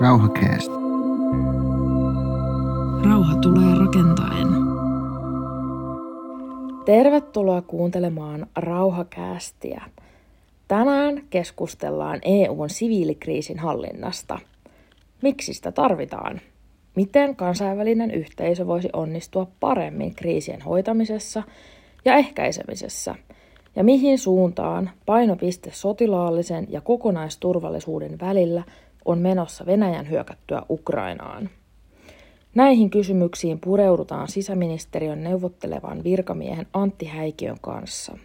[0.00, 0.74] Rauhakäästä.
[3.04, 4.48] Rauha tulee rakentaen.
[6.84, 9.84] Tervetuloa kuuntelemaan Rauhakäästiä.
[10.68, 14.38] Tänään keskustellaan EUn siviilikriisin hallinnasta.
[15.22, 16.40] Miksi sitä tarvitaan?
[16.96, 21.42] Miten kansainvälinen yhteisö voisi onnistua paremmin kriisien hoitamisessa
[22.04, 23.14] ja ehkäisemisessä?
[23.76, 28.62] Ja mihin suuntaan painopiste sotilaallisen ja kokonaisturvallisuuden välillä
[29.06, 31.50] on menossa Venäjän hyökättyä Ukrainaan?
[32.54, 38.18] Näihin kysymyksiin pureudutaan sisäministeriön neuvottelevan virkamiehen Antti Häikiön kanssa.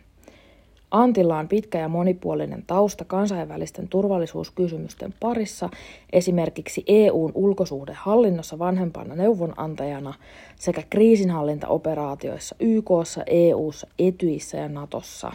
[0.91, 5.69] Antilla on pitkä ja monipuolinen tausta kansainvälisten turvallisuuskysymysten parissa,
[6.13, 10.13] esimerkiksi EUn ulkosuhdehallinnossa vanhempana neuvonantajana
[10.55, 15.31] sekä kriisinhallintaoperaatioissa YKssa, EUssa, Etyissä ja Natossa.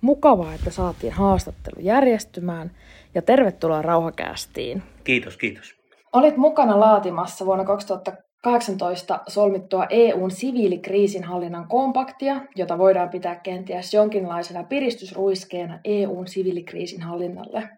[0.00, 2.70] Mukavaa, että saatiin haastattelu järjestymään
[3.14, 4.82] ja tervetuloa Rauhakäästiin.
[5.04, 5.74] Kiitos, kiitos.
[6.12, 15.78] Olit mukana laatimassa vuonna 2018 solmittua EUn siviilikriisinhallinnan kompaktia, jota voidaan pitää kenties jonkinlaisena piristysruiskeena
[15.84, 17.68] EUn siviilikriisinhallinnalle.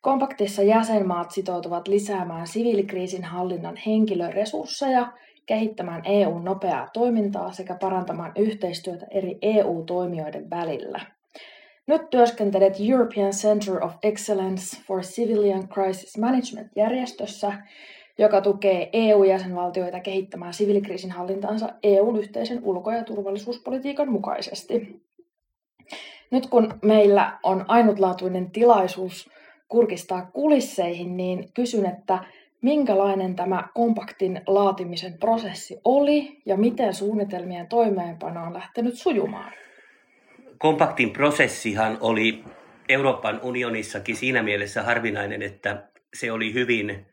[0.00, 5.12] Kompaktissa jäsenmaat sitoutuvat lisäämään siviilikriisinhallinnan henkilöresursseja,
[5.46, 11.17] kehittämään EUn nopeaa toimintaa sekä parantamaan yhteistyötä eri EU-toimijoiden välillä.
[11.88, 17.52] Nyt työskentelet European Center of Excellence for Civilian Crisis Management-järjestössä,
[18.18, 25.02] joka tukee EU-jäsenvaltioita kehittämään siviilikriisinhallintaansa EUn yhteisen ulko- ja turvallisuuspolitiikan mukaisesti.
[26.30, 29.30] Nyt kun meillä on ainutlaatuinen tilaisuus
[29.68, 32.18] kurkistaa kulisseihin, niin kysyn, että
[32.62, 39.52] minkälainen tämä kompaktin laatimisen prosessi oli ja miten suunnitelmien toimeenpano on lähtenyt sujumaan?
[40.58, 42.44] Kompaktin prosessihan oli
[42.88, 47.06] Euroopan unionissakin siinä mielessä harvinainen, että se oli hyvin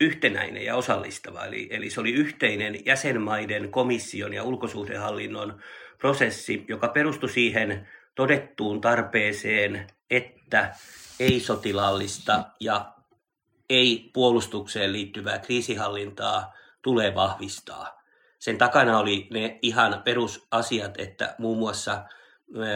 [0.00, 1.44] yhtenäinen ja osallistava.
[1.44, 5.60] Eli, eli se oli yhteinen jäsenmaiden, komission ja ulkosuhdehallinnon
[5.98, 10.74] prosessi, joka perustui siihen todettuun tarpeeseen, että
[11.20, 12.92] ei-sotilaallista ja
[13.70, 18.02] ei-puolustukseen liittyvää kriisihallintaa tulee vahvistaa.
[18.38, 22.04] Sen takana oli ne ihan perusasiat, että muun muassa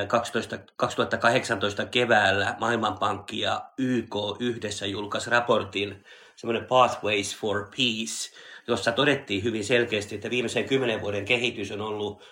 [0.09, 6.04] 12, 2018 keväällä Maailmanpankki ja YK yhdessä julkaisi raportin,
[6.37, 12.22] semmoinen Pathways for Peace, jossa todettiin hyvin selkeästi, että viimeisen kymmenen vuoden kehitys on ollut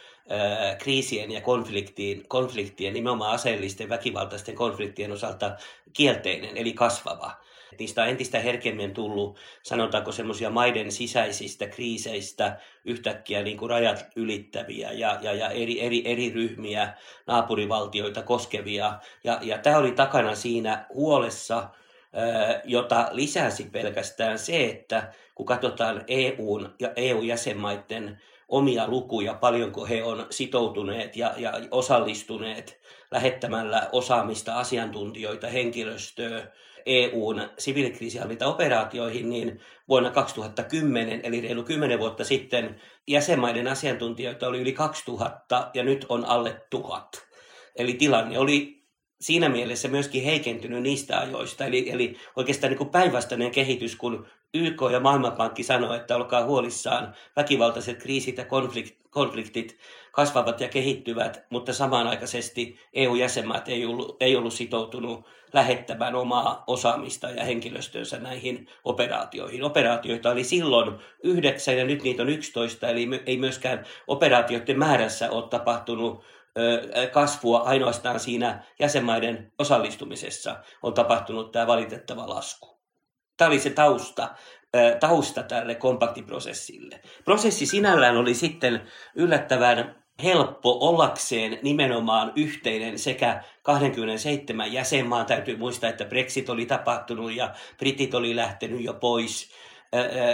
[0.79, 5.57] kriisien ja konfliktien, konfliktien, nimenomaan aseellisten väkivaltaisten konfliktien osalta
[5.93, 7.45] kielteinen, eli kasvava.
[7.79, 14.93] Niistä on entistä herkemmin tullut, sanotaanko semmoisia maiden sisäisistä kriiseistä yhtäkkiä niin kuin rajat ylittäviä
[14.93, 16.95] ja, ja, ja eri, eri, eri ryhmiä,
[17.27, 18.99] naapurivaltioita koskevia.
[19.25, 21.69] Ja, ja tämä oli takana siinä huolessa,
[22.65, 30.27] jota lisäsi pelkästään se, että kun katsotaan EUn ja EU-jäsenmaiden omia lukuja, paljonko he on
[30.31, 32.81] sitoutuneet ja, ja osallistuneet
[33.11, 36.47] lähettämällä osaamista, asiantuntijoita, henkilöstöä
[36.87, 45.71] EUn siviilikriisihallintaoperaatioihin, niin vuonna 2010, eli reilu 10 vuotta sitten, jäsenmaiden asiantuntijoita oli yli 2000
[45.75, 47.27] ja nyt on alle 1000.
[47.77, 48.84] Eli tilanne oli
[49.21, 51.65] siinä mielessä myöskin heikentynyt niistä ajoista.
[51.65, 58.03] Eli, eli oikeastaan niin päinvastainen kehitys, kun YK ja Maailmanpankki sanoi, että olkaa huolissaan, väkivaltaiset
[58.03, 59.79] kriisit ja konflikt, konfliktit
[60.13, 67.45] kasvavat ja kehittyvät, mutta samanaikaisesti EU-jäsenmaat ei ollut, ei ollut sitoutunut lähettämään omaa osaamista ja
[67.45, 69.65] henkilöstönsä näihin operaatioihin.
[69.65, 75.49] Operaatioita oli silloin yhdeksän ja nyt niitä on yksitoista, eli ei myöskään operaatioiden määrässä ole
[75.49, 76.25] tapahtunut
[77.13, 82.79] kasvua ainoastaan siinä jäsenmaiden osallistumisessa on tapahtunut tämä valitettava lasku.
[83.37, 84.29] Tämä oli se tausta,
[85.01, 87.01] tausta tälle kompaktiprosessille.
[87.25, 88.83] Prosessi sinällään oli sitten
[89.15, 95.27] yllättävän helppo ollakseen nimenomaan yhteinen sekä 27 jäsenmaan.
[95.27, 99.51] Täytyy muistaa, että Brexit oli tapahtunut ja Britit oli lähtenyt jo pois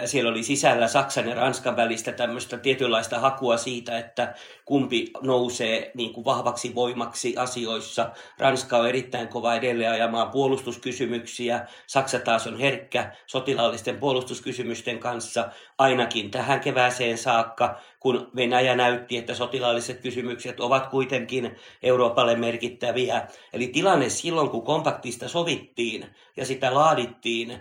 [0.05, 4.35] siellä oli sisällä Saksan ja Ranskan välistä tämmöistä tietynlaista hakua siitä, että
[4.65, 8.11] kumpi nousee niin kuin vahvaksi voimaksi asioissa.
[8.39, 11.67] Ranska on erittäin kova edelleen ajamaan puolustuskysymyksiä.
[11.87, 15.49] Saksa taas on herkkä sotilaallisten puolustuskysymysten kanssa
[15.79, 23.27] ainakin tähän kevääseen saakka, kun Venäjä näytti, että sotilaalliset kysymykset ovat kuitenkin Euroopalle merkittäviä.
[23.53, 26.07] Eli tilanne silloin, kun kompaktista sovittiin
[26.37, 27.59] ja sitä laadittiin,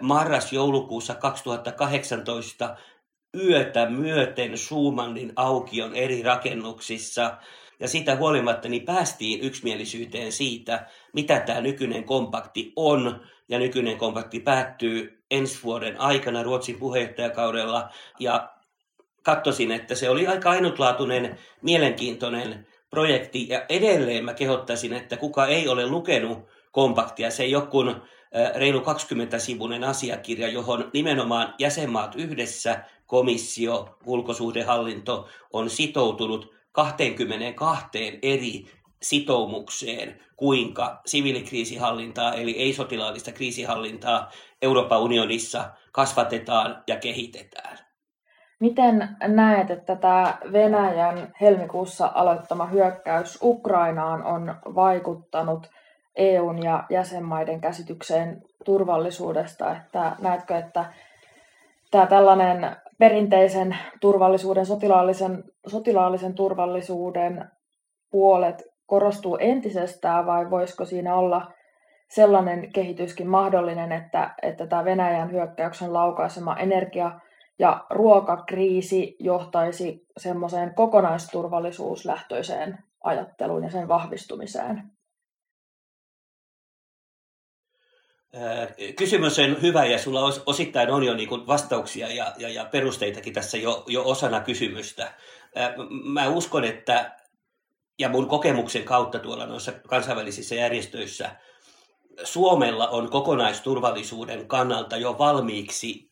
[0.00, 2.76] marras-joulukuussa 2018
[3.44, 7.38] yötä myöten Schumannin aukion eri rakennuksissa
[7.82, 13.26] Ja siitä huolimatta niin päästiin yksimielisyyteen siitä, mitä tämä nykyinen kompakti on.
[13.48, 17.88] Ja nykyinen kompakti päättyy ensi vuoden aikana Ruotsin puheenjohtajakaudella.
[18.18, 18.52] Ja
[19.22, 23.48] katsoisin, että se oli aika ainutlaatuinen, mielenkiintoinen projekti.
[23.48, 26.38] Ja edelleen mä kehottaisin, että kuka ei ole lukenut
[26.72, 27.94] kompaktia, se ei ole kuin
[28.54, 37.88] reilu 20-sivuinen asiakirja, johon nimenomaan jäsenmaat yhdessä, komissio, ulkosuhdehallinto on sitoutunut 22
[38.22, 38.64] eri
[39.02, 44.30] sitoumukseen, kuinka siviilikriisihallintaa, eli ei-sotilaallista kriisihallintaa
[44.62, 47.78] Euroopan unionissa kasvatetaan ja kehitetään.
[48.60, 55.70] Miten näet, että tämä Venäjän helmikuussa aloittama hyökkäys Ukrainaan on vaikuttanut
[56.16, 59.76] EUn ja jäsenmaiden käsitykseen turvallisuudesta?
[59.76, 60.84] Että näetkö, että
[61.90, 67.50] tämä tällainen perinteisen turvallisuuden, sotilaallisen, sotilaallisen turvallisuuden
[68.10, 71.52] puolet korostuu entisestään vai voisiko siinä olla
[72.08, 77.20] sellainen kehityskin mahdollinen, että, että tämä Venäjän hyökkäyksen laukaisema energia-
[77.58, 84.82] ja ruokakriisi johtaisi semmoiseen kokonaisturvallisuuslähtöiseen ajatteluun ja sen vahvistumiseen?
[88.96, 93.58] Kysymys on hyvä ja sulla osittain on jo niin vastauksia ja, ja, ja perusteitakin tässä
[93.58, 95.14] jo, jo osana kysymystä.
[96.04, 97.16] Mä uskon, että
[97.98, 101.36] ja mun kokemuksen kautta tuolla noissa kansainvälisissä järjestöissä
[102.24, 106.10] Suomella on kokonaisturvallisuuden kannalta jo valmiiksi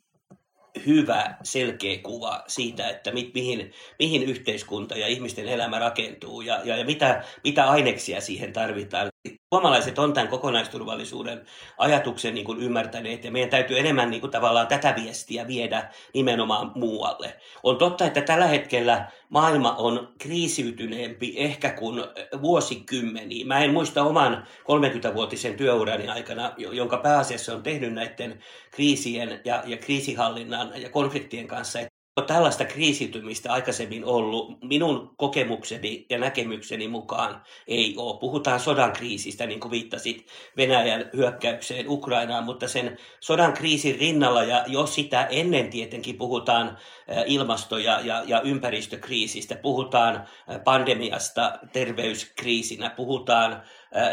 [0.86, 6.76] hyvä, selkeä kuva siitä, että mi, mihin, mihin yhteiskunta ja ihmisten elämä rakentuu ja, ja,
[6.76, 9.08] ja mitä, mitä aineksia siihen tarvitaan.
[9.54, 11.46] Suomalaiset on tämän kokonaisturvallisuuden
[11.78, 16.72] ajatuksen niin kuin ymmärtäneet ja meidän täytyy enemmän niin kuin tavallaan tätä viestiä viedä nimenomaan
[16.74, 17.40] muualle.
[17.62, 22.04] On totta, että tällä hetkellä maailma on kriisiytyneempi ehkä kuin
[22.42, 23.46] vuosikymmeniä.
[23.46, 29.76] Mä en muista oman 30-vuotisen työurani aikana, jonka pääasiassa on tehnyt näiden kriisien ja, ja
[29.76, 31.78] kriisihallinnan ja konfliktien kanssa,
[32.26, 34.64] tällaista kriisitymistä aikaisemmin ollut.
[34.64, 38.20] Minun kokemukseni ja näkemykseni mukaan ei ole.
[38.20, 40.26] Puhutaan sodan kriisistä, niin kuin viittasit
[40.56, 46.78] Venäjän hyökkäykseen Ukrainaan, mutta sen sodan kriisin rinnalla ja jo sitä ennen tietenkin puhutaan
[47.26, 50.26] ilmasto- ja, ja, ja ympäristökriisistä, puhutaan
[50.64, 53.62] pandemiasta terveyskriisinä, puhutaan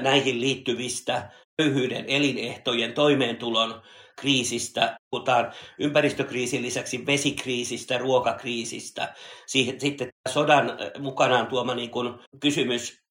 [0.01, 3.81] näihin liittyvistä köyhyyden, elinehtojen, toimeentulon
[4.19, 9.13] kriisistä, puhutaan ympäristökriisin lisäksi vesikriisistä, ruokakriisistä.
[9.77, 13.01] Sitten sodan mukanaan tuoma niin kuin kysymys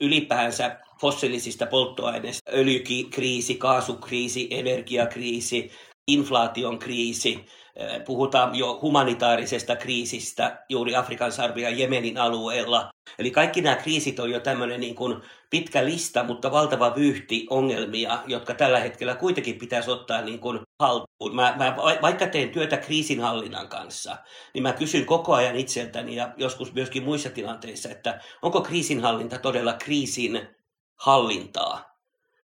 [0.00, 5.70] ylipäänsä fossiilisista polttoaineista, öljykriisi, kaasukriisi, energiakriisi,
[6.08, 7.46] inflaation kriisi,
[8.06, 12.90] puhutaan jo humanitaarisesta kriisistä juuri Afrikan sarvi ja Jemenin alueella.
[13.18, 18.18] Eli kaikki nämä kriisit on jo tämmöinen niin kuin pitkä lista, mutta valtava vyyhti ongelmia,
[18.26, 21.34] jotka tällä hetkellä kuitenkin pitäisi ottaa niin kuin haltuun.
[21.34, 24.16] Mä, mä, vaikka teen työtä kriisinhallinnan kanssa,
[24.54, 29.72] niin mä kysyn koko ajan itseltäni ja joskus myöskin muissa tilanteissa, että onko kriisinhallinta todella
[29.72, 30.48] kriisin
[30.96, 31.90] hallintaa?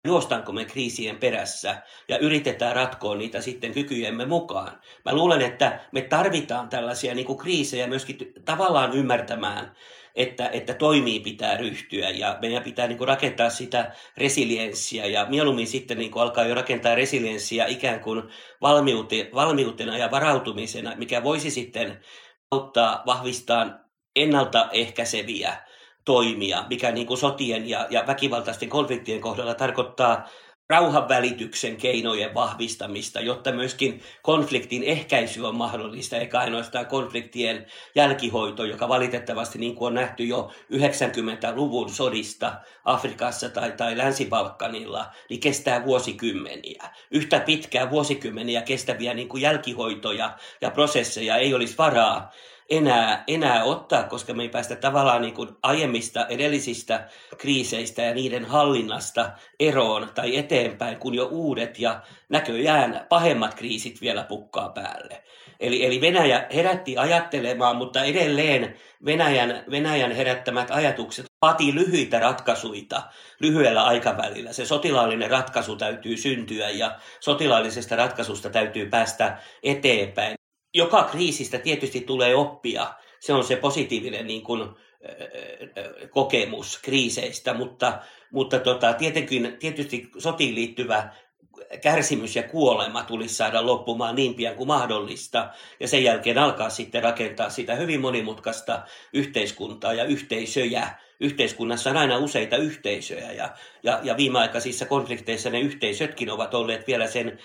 [0.04, 4.80] juostaanko me kriisien perässä ja yritetään ratkoa niitä sitten kykyjemme mukaan.
[5.04, 9.76] Mä luulen, että me tarvitaan tällaisia niin kuin kriisejä myöskin tavallaan ymmärtämään,
[10.14, 15.66] että, että toimii pitää ryhtyä ja meidän pitää niin kuin rakentaa sitä resilienssiä ja mieluummin
[15.66, 18.22] sitten niin kuin alkaa jo rakentaa resilienssiä ikään kuin
[18.62, 22.00] valmiute, valmiutena ja varautumisena, mikä voisi sitten
[22.50, 23.66] auttaa vahvistaa
[24.16, 25.56] ennaltaehkäiseviä
[26.04, 30.28] toimia, mikä niin kuin sotien ja, ja väkivaltaisten konfliktien kohdalla tarkoittaa
[30.68, 39.58] rauhanvälityksen keinojen vahvistamista, jotta myöskin konfliktin ehkäisy on mahdollista, eikä ainoastaan konfliktien jälkihoito, joka valitettavasti
[39.58, 42.52] niin kuin on nähty jo 90-luvun sodista
[42.84, 46.84] Afrikassa tai, tai Länsi-Balkanilla, niin kestää vuosikymmeniä.
[47.10, 52.30] Yhtä pitkää vuosikymmeniä kestäviä niin kuin jälkihoitoja ja prosesseja ei olisi varaa
[52.68, 57.08] enää, enää ottaa, koska me ei päästä tavallaan niin kuin aiemmista edellisistä
[57.38, 64.22] kriiseistä ja niiden hallinnasta eroon tai eteenpäin, kun jo uudet ja näköjään pahemmat kriisit vielä
[64.24, 65.22] pukkaa päälle.
[65.60, 73.02] Eli, eli Venäjä herätti ajattelemaan, mutta edelleen Venäjän, Venäjän herättämät ajatukset vaatii lyhyitä ratkaisuja
[73.40, 74.52] lyhyellä aikavälillä.
[74.52, 80.37] Se sotilaallinen ratkaisu täytyy syntyä ja sotilaallisesta ratkaisusta täytyy päästä eteenpäin
[80.74, 82.94] joka kriisistä tietysti tulee oppia.
[83.20, 84.68] Se on se positiivinen niin kuin,
[86.10, 87.98] kokemus kriiseistä, mutta,
[88.30, 91.12] mutta tota, tietenkin, tietysti sotiin liittyvä
[91.82, 95.50] kärsimys ja kuolema tulisi saada loppumaan niin pian kuin mahdollista.
[95.80, 98.82] Ja sen jälkeen alkaa sitten rakentaa sitä hyvin monimutkaista
[99.12, 100.88] yhteiskuntaa ja yhteisöjä.
[101.20, 103.48] Yhteiskunnassa on aina useita yhteisöjä ja,
[103.82, 107.38] ja, ja viimeaikaisissa konflikteissa ne yhteisötkin ovat olleet vielä sen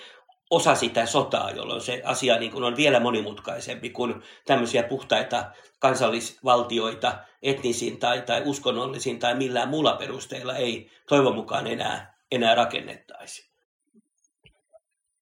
[0.50, 5.44] osa sitä sotaa, jolloin se asia niin kuin on vielä monimutkaisempi kuin tämmöisiä puhtaita
[5.78, 13.54] kansallisvaltioita etnisin tai, tai uskonnollisin tai millään muulla perusteella ei toivon mukaan enää, enää rakennettaisi.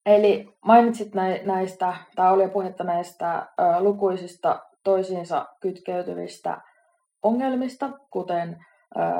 [0.06, 1.12] Eli mainitsit
[1.44, 3.46] näistä, tai oli puhetta näistä
[3.80, 6.60] lukuisista toisiinsa kytkeytyvistä
[7.22, 8.66] ongelmista, kuten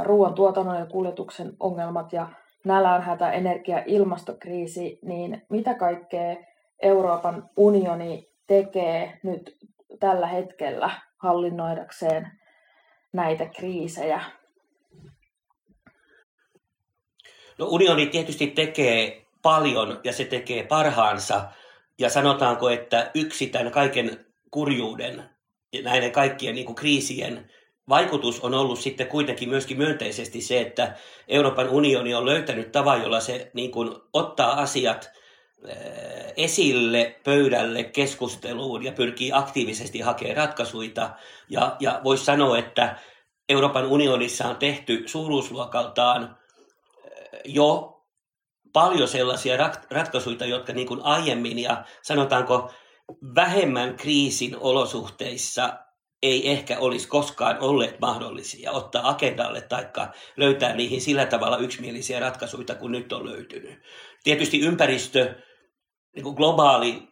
[0.03, 2.29] ruoan tuotannon ja kuljetuksen ongelmat ja
[2.65, 6.37] nälänhätä, energia- ilmastokriisi, niin mitä kaikkea
[6.83, 9.57] Euroopan unioni tekee nyt
[10.01, 12.33] tällä hetkellä hallinnoidakseen
[13.13, 14.21] näitä kriisejä?
[17.59, 21.49] No unioni tietysti tekee paljon ja se tekee parhaansa.
[21.99, 25.25] Ja sanotaanko, että yksi tämän kaiken kurjuuden
[25.73, 27.51] ja näiden kaikkien niin kuin kriisien
[27.93, 30.95] vaikutus on ollut sitten kuitenkin myöskin myönteisesti se, että
[31.29, 35.11] Euroopan unioni on löytänyt tavan, jolla se niin kuin ottaa asiat
[35.69, 41.11] eh, esille pöydälle keskusteluun ja pyrkii aktiivisesti hakemaan ratkaisuja.
[41.49, 42.97] Ja, ja voisi sanoa, että
[43.49, 46.37] Euroopan unionissa on tehty suuruusluokaltaan
[47.05, 47.99] eh, jo
[48.73, 49.57] paljon sellaisia
[49.91, 52.71] ratkaisuja, jotka niin kuin aiemmin ja sanotaanko
[53.35, 55.79] vähemmän kriisin olosuhteissa
[56.23, 59.87] ei ehkä olisi koskaan olleet mahdollisia ottaa agendalle tai
[60.37, 63.83] löytää niihin sillä tavalla yksimielisiä ratkaisuja kuin nyt on löytynyt.
[64.25, 65.35] Tietysti ympäristö,
[66.15, 67.03] niin kuin globaali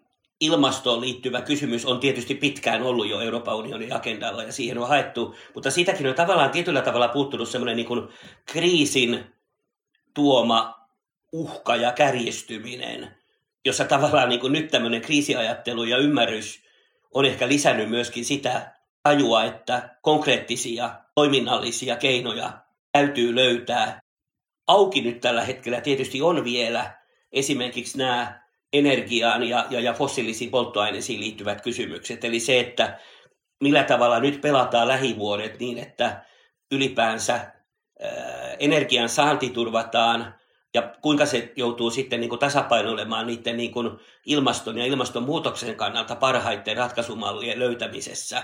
[0.40, 5.34] ilmastoon liittyvä kysymys on tietysti pitkään ollut jo Euroopan unionin agendalla ja siihen on haettu,
[5.54, 8.08] mutta siitäkin on tavallaan tietyllä tavalla puuttunut semmoinen niin
[8.46, 9.24] kriisin
[10.14, 10.88] tuoma
[11.32, 13.16] uhka ja kärjistyminen,
[13.64, 16.62] jossa tavallaan niin kuin nyt tämmöinen kriisiajattelu ja ymmärrys
[17.14, 22.52] on ehkä lisännyt myöskin sitä tajua, että konkreettisia toiminnallisia keinoja
[22.92, 24.00] täytyy löytää.
[24.66, 27.00] Auki nyt tällä hetkellä tietysti on vielä
[27.32, 28.40] esimerkiksi nämä
[28.72, 32.24] energiaan ja, ja, ja fossiilisiin polttoaineisiin liittyvät kysymykset.
[32.24, 32.98] Eli se, että
[33.60, 36.24] millä tavalla nyt pelataan lähivuodet niin, että
[36.72, 37.50] ylipäänsä ää,
[38.58, 40.34] energian saanti turvataan
[40.74, 43.90] ja kuinka se joutuu sitten niin kuin tasapainoilemaan niiden niin kuin
[44.26, 48.42] ilmaston ja ilmastonmuutoksen kannalta parhaiten ratkaisumallien löytämisessä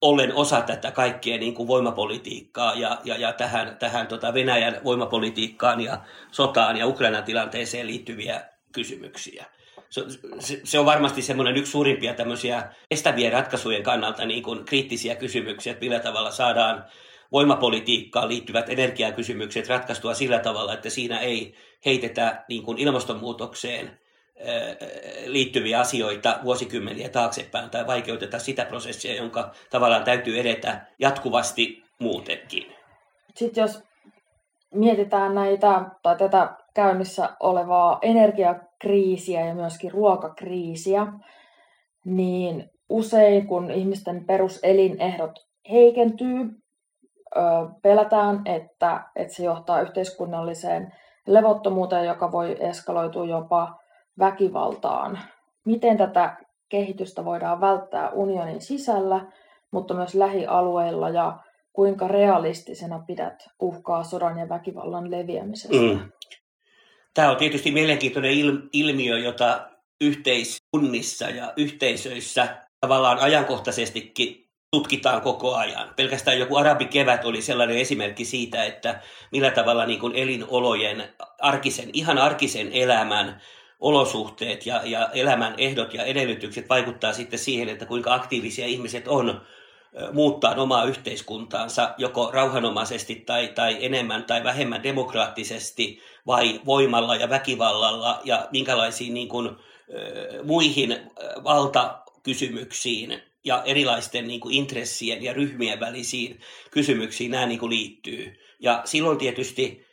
[0.00, 5.80] ollen osa tätä kaikkea niin kuin voimapolitiikkaa ja, ja, ja tähän, tähän tota Venäjän voimapolitiikkaan
[5.80, 6.00] ja
[6.30, 9.46] sotaan ja Ukrainan tilanteeseen liittyviä kysymyksiä.
[9.90, 10.04] Se,
[10.38, 15.72] se, se on varmasti semmoinen yksi suurimpia tämmöisiä estävien ratkaisujen kannalta niin kuin kriittisiä kysymyksiä,
[15.72, 16.84] että millä tavalla saadaan
[17.32, 23.98] voimapolitiikkaan liittyvät energiakysymykset ratkaistua sillä tavalla, että siinä ei heitetä niin kuin ilmastonmuutokseen
[25.26, 32.72] liittyviä asioita vuosikymmeniä taaksepäin tai vaikeuteta sitä prosessia, jonka tavallaan täytyy edetä jatkuvasti muutenkin.
[33.34, 33.82] Sitten jos
[34.74, 41.06] mietitään näitä tai tätä käynnissä olevaa energiakriisiä ja myöskin ruokakriisiä,
[42.04, 46.44] niin usein kun ihmisten peruselinehdot heikentyy,
[47.82, 50.92] pelätään, että, että se johtaa yhteiskunnalliseen
[51.26, 53.85] levottomuuteen, joka voi eskaloitua jopa
[54.18, 55.18] väkivaltaan.
[55.64, 56.36] Miten tätä
[56.68, 59.26] kehitystä voidaan välttää unionin sisällä,
[59.70, 61.38] mutta myös lähialueilla ja
[61.72, 65.76] kuinka realistisena pidät uhkaa sodan ja väkivallan leviämisestä?
[65.76, 66.12] Mm.
[67.14, 68.32] Tämä on tietysti mielenkiintoinen
[68.72, 69.68] ilmiö, jota
[70.00, 75.94] yhteiskunnissa ja yhteisöissä tavallaan ajankohtaisestikin tutkitaan koko ajan.
[75.96, 79.00] Pelkästään joku arabikevät oli sellainen esimerkki siitä, että
[79.32, 81.04] millä tavalla niin kuin elinolojen,
[81.40, 83.40] arkisen, ihan arkisen elämän
[83.80, 89.40] olosuhteet ja, ja elämän ehdot ja edellytykset vaikuttaa sitten siihen, että kuinka aktiivisia ihmiset on
[90.12, 98.20] muuttaa omaa yhteiskuntaansa joko rauhanomaisesti tai, tai enemmän tai vähemmän demokraattisesti vai voimalla ja väkivallalla
[98.24, 99.50] ja minkälaisiin niin kuin,
[100.44, 100.96] muihin
[101.44, 106.40] valtakysymyksiin ja erilaisten niin kuin intressien ja ryhmien välisiin
[106.70, 108.32] kysymyksiin nämä niin kuin liittyy.
[108.60, 109.86] Ja silloin tietysti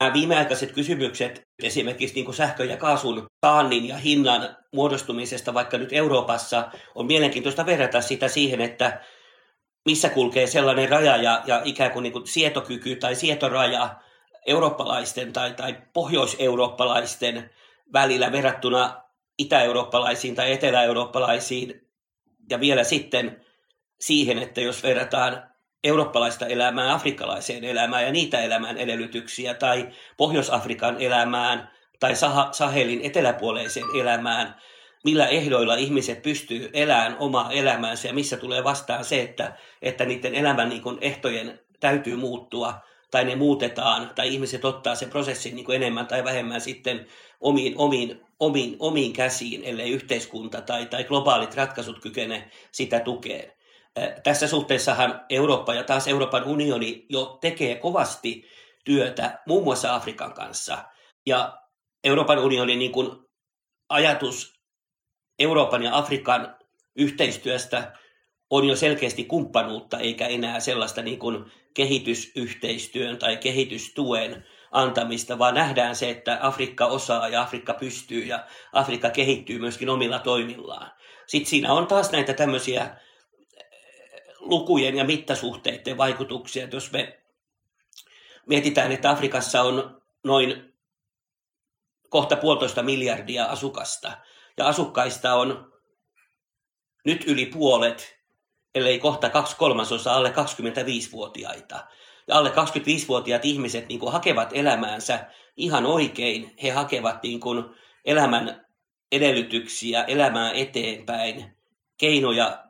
[0.00, 5.92] nämä viimeaikaiset kysymykset esimerkiksi niin kuin sähkön ja kaasun saannin ja hinnan muodostumisesta vaikka nyt
[5.92, 9.00] Euroopassa on mielenkiintoista verrata sitä siihen, että
[9.84, 13.96] missä kulkee sellainen raja ja, ja ikään kuin, niin kuin sietokyky tai sietoraja
[14.46, 17.50] eurooppalaisten tai, tai pohjoiseurooppalaisten
[17.92, 19.02] välillä verrattuna
[19.38, 21.88] itä-eurooppalaisiin tai etelä-eurooppalaisiin.
[22.50, 23.44] Ja vielä sitten
[24.00, 25.49] siihen, että jos verrataan
[25.84, 31.70] eurooppalaista elämää afrikkalaiseen elämään ja niitä elämän edellytyksiä tai Pohjois-Afrikan elämään
[32.00, 32.12] tai
[32.52, 34.54] Sahelin eteläpuoleiseen elämään,
[35.04, 40.34] millä ehdoilla ihmiset pystyy elämään omaa elämäänsä ja missä tulee vastaan se, että, että niiden
[40.34, 42.74] elämän niin kuin ehtojen täytyy muuttua
[43.10, 47.06] tai ne muutetaan tai ihmiset ottaa sen prosessin niin kuin enemmän tai vähemmän sitten
[47.40, 53.52] omiin, omiin, omiin, omiin käsiin, ellei yhteiskunta tai, tai globaalit ratkaisut kykene sitä tukeen.
[54.22, 58.44] Tässä suhteessahan Eurooppa ja taas Euroopan unioni jo tekee kovasti
[58.84, 60.78] työtä muun muassa Afrikan kanssa.
[61.26, 61.62] Ja
[62.04, 63.10] Euroopan unionin niin kuin
[63.88, 64.60] ajatus
[65.38, 66.56] Euroopan ja Afrikan
[66.96, 67.92] yhteistyöstä
[68.50, 71.44] on jo selkeästi kumppanuutta, eikä enää sellaista niin kuin
[71.74, 79.10] kehitysyhteistyön tai kehitystuen antamista, vaan nähdään se, että Afrikka osaa ja Afrikka pystyy ja Afrikka
[79.10, 80.92] kehittyy myöskin omilla toimillaan.
[81.26, 82.96] Sitten siinä on taas näitä tämmöisiä
[84.40, 86.64] lukujen ja mittasuhteiden vaikutuksia.
[86.64, 87.20] Että jos me
[88.46, 90.74] mietitään, että Afrikassa on noin
[92.08, 94.12] kohta puolitoista miljardia asukasta,
[94.56, 95.72] ja asukkaista on
[97.04, 98.18] nyt yli puolet,
[98.74, 101.86] ellei kohta kaksi kolmasosa alle 25-vuotiaita.
[102.28, 106.54] Ja alle 25-vuotiaat ihmiset niin kuin hakevat elämäänsä ihan oikein.
[106.62, 107.64] He hakevat niin kuin
[108.04, 108.66] elämän
[109.12, 111.56] edellytyksiä, elämää eteenpäin,
[111.98, 112.64] keinoja,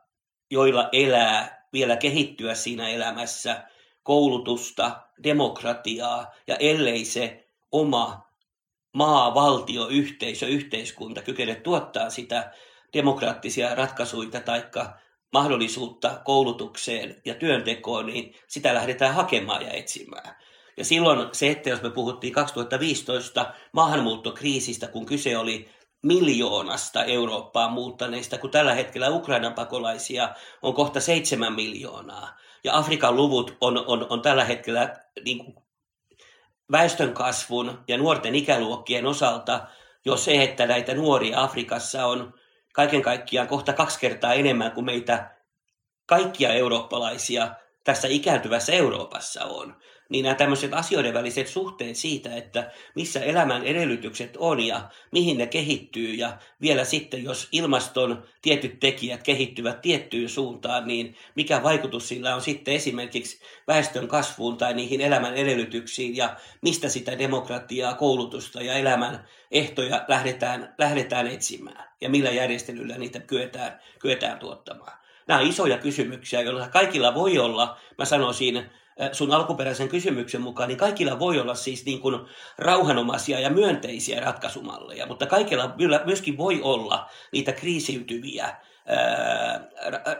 [0.51, 3.65] joilla elää vielä kehittyä siinä elämässä,
[4.03, 8.31] koulutusta, demokratiaa ja ellei se oma
[8.93, 12.53] maa, valtio, yhteisö, yhteiskunta kykene tuottaa sitä
[12.93, 14.63] demokraattisia ratkaisuja tai
[15.33, 20.37] mahdollisuutta koulutukseen ja työntekoon, niin sitä lähdetään hakemaan ja etsimään.
[20.77, 25.69] Ja silloin se, että jos me puhuttiin 2015 maahanmuuttokriisistä, kun kyse oli
[26.03, 32.39] miljoonasta Eurooppaan muuttaneista, kun tällä hetkellä Ukrainan pakolaisia on kohta seitsemän miljoonaa.
[32.65, 35.57] Ja Afrikan luvut on, on, on tällä hetkellä niin kuin
[36.73, 39.67] väestönkasvun ja nuorten ikäluokkien osalta
[40.05, 42.35] jo se, että näitä nuoria Afrikassa on
[42.73, 45.37] kaiken kaikkiaan kohta kaksi kertaa enemmän kuin meitä
[46.07, 47.55] kaikkia eurooppalaisia
[47.85, 49.77] tässä ikääntyvässä Euroopassa on
[50.11, 55.47] niin nämä tämmöiset asioiden väliset suhteet siitä, että missä elämän edellytykset on ja mihin ne
[55.47, 62.35] kehittyy ja vielä sitten, jos ilmaston tietyt tekijät kehittyvät tiettyyn suuntaan, niin mikä vaikutus sillä
[62.35, 68.75] on sitten esimerkiksi väestön kasvuun tai niihin elämän edellytyksiin ja mistä sitä demokratiaa, koulutusta ja
[68.75, 74.93] elämän ehtoja lähdetään, lähdetään etsimään ja millä järjestelyllä niitä kyetään, kyetään tuottamaan.
[75.29, 78.71] Nämä on isoja kysymyksiä, joilla kaikilla voi olla, mä sanoisin,
[79.13, 82.21] sun alkuperäisen kysymyksen mukaan, niin kaikilla voi olla siis niin kuin
[82.59, 88.57] rauhanomaisia ja myönteisiä ratkaisumalleja, mutta kaikilla myöskin voi olla niitä kriisiytyviä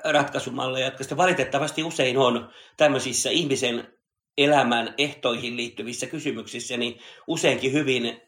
[0.05, 3.89] ratkaisumalleja, jotka sitten valitettavasti usein on tämmöisissä ihmisen
[4.39, 8.21] elämän ehtoihin liittyvissä kysymyksissä, niin useinkin hyvin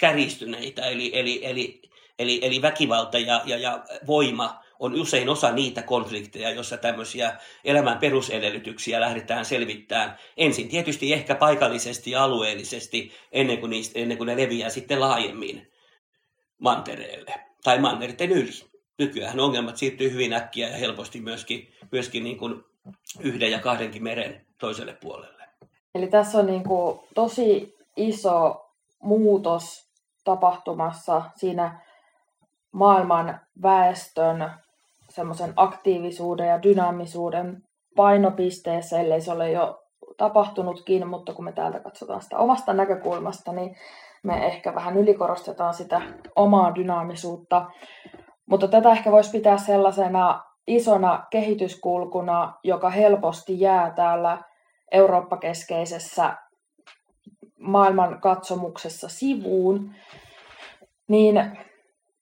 [0.00, 1.82] kärjistyneitä, eli, eli, eli,
[2.18, 7.98] eli, eli väkivalta ja, ja, ja voima on usein osa niitä konflikteja, joissa tämmöisiä elämän
[7.98, 10.18] perusedellytyksiä lähdetään selvittämään.
[10.36, 15.72] Ensin tietysti ehkä paikallisesti ja alueellisesti, ennen kuin, niistä, ennen kuin ne leviää sitten laajemmin
[16.58, 17.34] mantereelle
[17.64, 18.50] tai mannerten yli.
[18.98, 22.64] Nykyään ongelmat siirtyy hyvin äkkiä ja helposti myöskin, myöskin niin kuin
[23.20, 25.44] yhden ja kahdenkin meren toiselle puolelle.
[25.94, 28.66] Eli tässä on niin kuin tosi iso
[29.02, 29.90] muutos
[30.24, 31.80] tapahtumassa siinä
[32.72, 34.50] maailman väestön
[35.14, 37.62] semmoisen aktiivisuuden ja dynaamisuuden
[37.96, 39.82] painopisteessä, ellei se ole jo
[40.16, 43.76] tapahtunutkin, mutta kun me täältä katsotaan sitä omasta näkökulmasta, niin
[44.22, 46.02] me ehkä vähän ylikorostetaan sitä
[46.36, 47.70] omaa dynaamisuutta.
[48.46, 54.38] Mutta tätä ehkä voisi pitää sellaisena isona kehityskulkuna, joka helposti jää täällä
[54.92, 56.36] Eurooppa-keskeisessä
[57.58, 59.94] maailman katsomuksessa sivuun.
[61.08, 61.58] Niin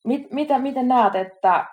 [0.04, 1.66] mit, mitä, miten näet, että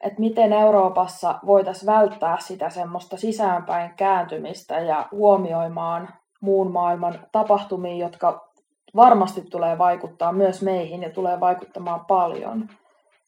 [0.00, 6.08] että miten Euroopassa voitaisiin välttää sitä semmoista sisäänpäin kääntymistä ja huomioimaan
[6.40, 8.48] muun maailman tapahtumia, jotka
[8.96, 12.68] varmasti tulee vaikuttaa myös meihin ja tulee vaikuttamaan paljon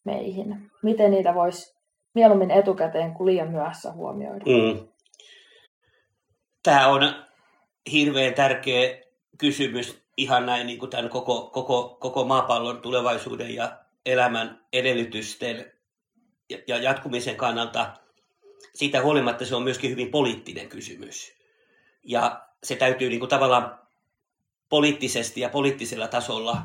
[0.04, 0.70] meihin.
[0.82, 1.76] Miten niitä voisi
[2.14, 4.44] mieluummin etukäteen kuin liian myöhässä huomioida?
[4.46, 4.88] Mm.
[6.62, 7.02] Tämä on
[7.92, 9.00] hirveän tärkeä
[9.38, 15.72] kysymys ihan näin niin kuin tämän koko, koko, koko maapallon tulevaisuuden ja elämän edellytysten
[16.66, 17.92] ja jatkumisen kannalta
[18.74, 21.32] siitä huolimatta se on myöskin hyvin poliittinen kysymys.
[22.04, 23.78] Ja se täytyy niin kuin tavallaan
[24.68, 26.62] poliittisesti ja poliittisella tasolla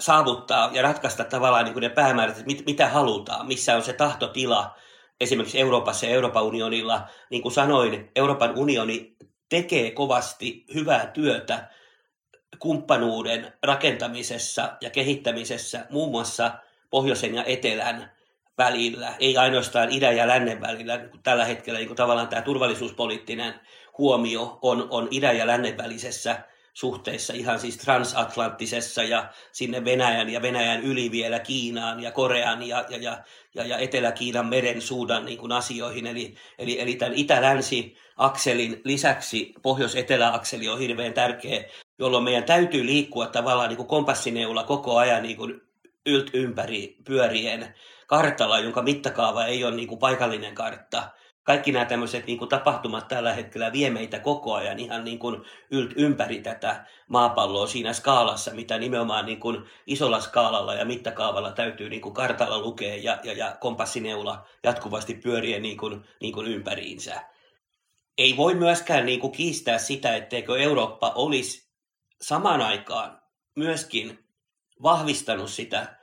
[0.00, 4.76] saavuttaa ja ratkaista tavallaan niin kuin ne päämäärät, mit, mitä halutaan, missä on se tahtotila
[5.20, 7.08] esimerkiksi Euroopassa ja Euroopan unionilla.
[7.30, 9.16] Niin kuin sanoin, Euroopan unioni
[9.48, 11.70] tekee kovasti hyvää työtä
[12.58, 16.52] kumppanuuden rakentamisessa ja kehittämisessä muun muassa
[16.90, 18.12] pohjoisen ja etelän
[18.58, 21.00] välillä, ei ainoastaan idän ja lännen välillä.
[21.22, 23.54] Tällä hetkellä niin tavallaan tämä turvallisuuspoliittinen
[23.98, 26.44] huomio on, on idän ja lännen välisessä
[26.74, 32.84] suhteessa ihan siis transatlanttisessa ja sinne Venäjän ja Venäjän yli vielä Kiinaan ja Korean ja,
[32.88, 36.06] ja, ja, ja, ja Etelä-Kiinan meren suudan niin kuin asioihin.
[36.06, 41.64] Eli, eli, eli tämän itä-länsi-akselin lisäksi pohjois-etelä-akseli on hirveän tärkeä,
[41.98, 45.60] jolloin meidän täytyy liikkua tavallaan niin kuin kompassineula koko ajan niin kuin
[46.06, 47.74] ylt ympäri pyörien
[48.06, 51.10] kartalla, jonka mittakaava ei ole niin kuin paikallinen kartta,
[51.44, 55.42] kaikki nämä tämmöiset niin kuin tapahtumat tällä hetkellä vie meitä koko ajan ihan niin kuin
[55.96, 62.02] ympäri tätä maapalloa siinä skaalassa, mitä nimenomaan niin kuin isolla skaalalla ja mittakaavalla täytyy niin
[62.02, 67.22] kuin kartalla lukea ja, ja, ja kompassineula jatkuvasti pyöriä niin kuin, niin kuin ympäriinsä.
[68.18, 71.70] Ei voi myöskään niin kuin kiistää sitä, etteikö Eurooppa olisi
[72.20, 73.22] samaan aikaan
[73.56, 74.23] myöskin
[74.82, 75.96] vahvistanut sitä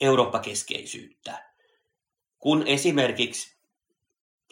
[0.00, 1.52] Eurooppa-keskeisyyttä.
[2.38, 3.56] Kun esimerkiksi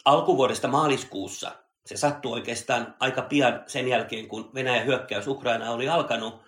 [0.05, 1.51] alkuvuodesta maaliskuussa,
[1.85, 6.41] se sattui oikeastaan aika pian sen jälkeen, kun Venäjän hyökkäys Ukraina oli alkanut,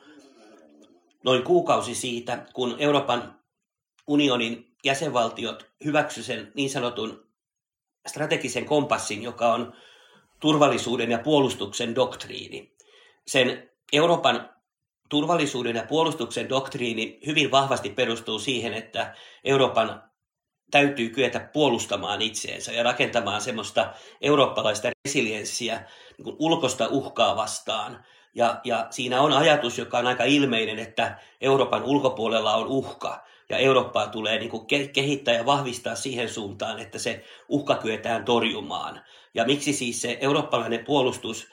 [1.23, 3.39] noin kuukausi siitä, kun Euroopan
[4.07, 7.27] unionin jäsenvaltiot hyväksy sen niin sanotun
[8.07, 9.73] strategisen kompassin, joka on
[10.39, 12.75] turvallisuuden ja puolustuksen doktriini.
[13.27, 14.49] Sen Euroopan
[15.09, 20.03] turvallisuuden ja puolustuksen doktriini hyvin vahvasti perustuu siihen, että Euroopan
[20.71, 25.85] täytyy kyetä puolustamaan itseensä ja rakentamaan semmoista eurooppalaista resilienssiä
[26.17, 28.05] niin ulkosta uhkaa vastaan.
[28.35, 33.57] Ja, ja siinä on ajatus, joka on aika ilmeinen, että Euroopan ulkopuolella on uhka ja
[33.57, 39.01] Eurooppaa tulee niin kuin kehittää ja vahvistaa siihen suuntaan, että se uhka kyetään torjumaan.
[39.33, 41.47] Ja miksi siis se eurooppalainen puolustus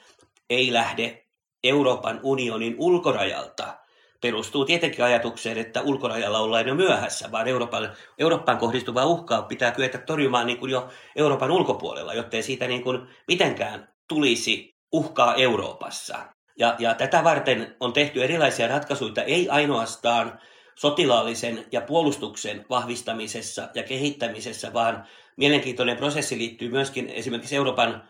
[0.49, 1.25] ei lähde
[1.63, 3.77] Euroopan unionin ulkorajalta,
[4.21, 9.97] perustuu tietenkin ajatukseen, että ulkorajalla ollaan jo myöhässä, vaan Euroopan, Eurooppaan kohdistuvaa uhkaa pitää kyetä
[9.97, 16.19] torjumaan niin kuin jo Euroopan ulkopuolella, jottei siitä niin kuin mitenkään tulisi uhkaa Euroopassa.
[16.59, 20.39] Ja, ja tätä varten on tehty erilaisia ratkaisuja, ei ainoastaan
[20.75, 28.03] sotilaallisen ja puolustuksen vahvistamisessa ja kehittämisessä, vaan mielenkiintoinen prosessi liittyy myöskin esimerkiksi Euroopan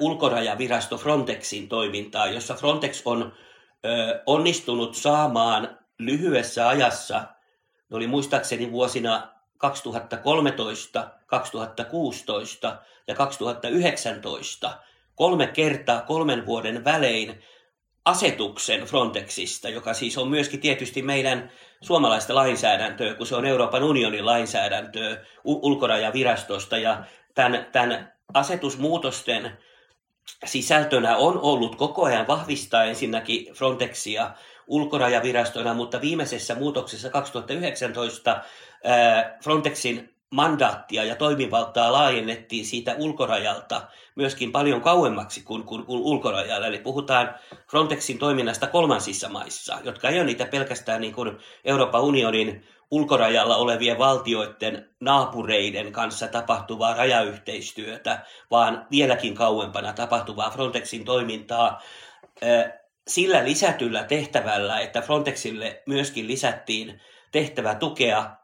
[0.00, 3.32] ulkorajavirasto Frontexin toimintaan, jossa Frontex on
[4.26, 7.24] onnistunut saamaan lyhyessä ajassa,
[7.90, 14.78] ne oli muistaakseni vuosina 2013, 2016 ja 2019,
[15.14, 17.42] kolme kertaa kolmen vuoden välein
[18.04, 24.26] asetuksen Frontexista, joka siis on myöskin tietysti meidän suomalaista lainsäädäntöä, kun se on Euroopan unionin
[24.26, 26.78] lainsäädäntöä ulkorajavirastosta.
[26.78, 29.58] Ja tämän, tämän asetusmuutosten
[30.44, 34.30] sisältönä on ollut koko ajan vahvistaa ensinnäkin Frontexia
[34.66, 38.42] ulkorajavirastona, mutta viimeisessä muutoksessa 2019
[39.42, 43.82] Frontexin mandaattia ja toimivaltaa laajennettiin siitä ulkorajalta
[44.14, 46.66] myöskin paljon kauemmaksi kuin, kuin ulkorajalla.
[46.66, 47.34] Eli puhutaan
[47.70, 53.98] Frontexin toiminnasta kolmansissa maissa, jotka ei ole niitä pelkästään niin kuin Euroopan unionin ulkorajalla olevien
[53.98, 61.82] valtioiden naapureiden kanssa tapahtuvaa rajayhteistyötä, vaan vieläkin kauempana tapahtuvaa Frontexin toimintaa.
[63.08, 67.00] Sillä lisätyllä tehtävällä, että Frontexille myöskin lisättiin
[67.32, 68.36] tehtävä tukea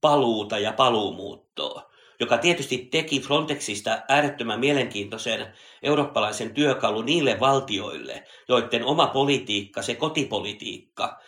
[0.00, 9.06] paluuta ja paluumuuttoa, joka tietysti teki Frontexista äärettömän mielenkiintoisen eurooppalaisen työkalu niille valtioille, joiden oma
[9.06, 11.20] politiikka, se kotipolitiikka,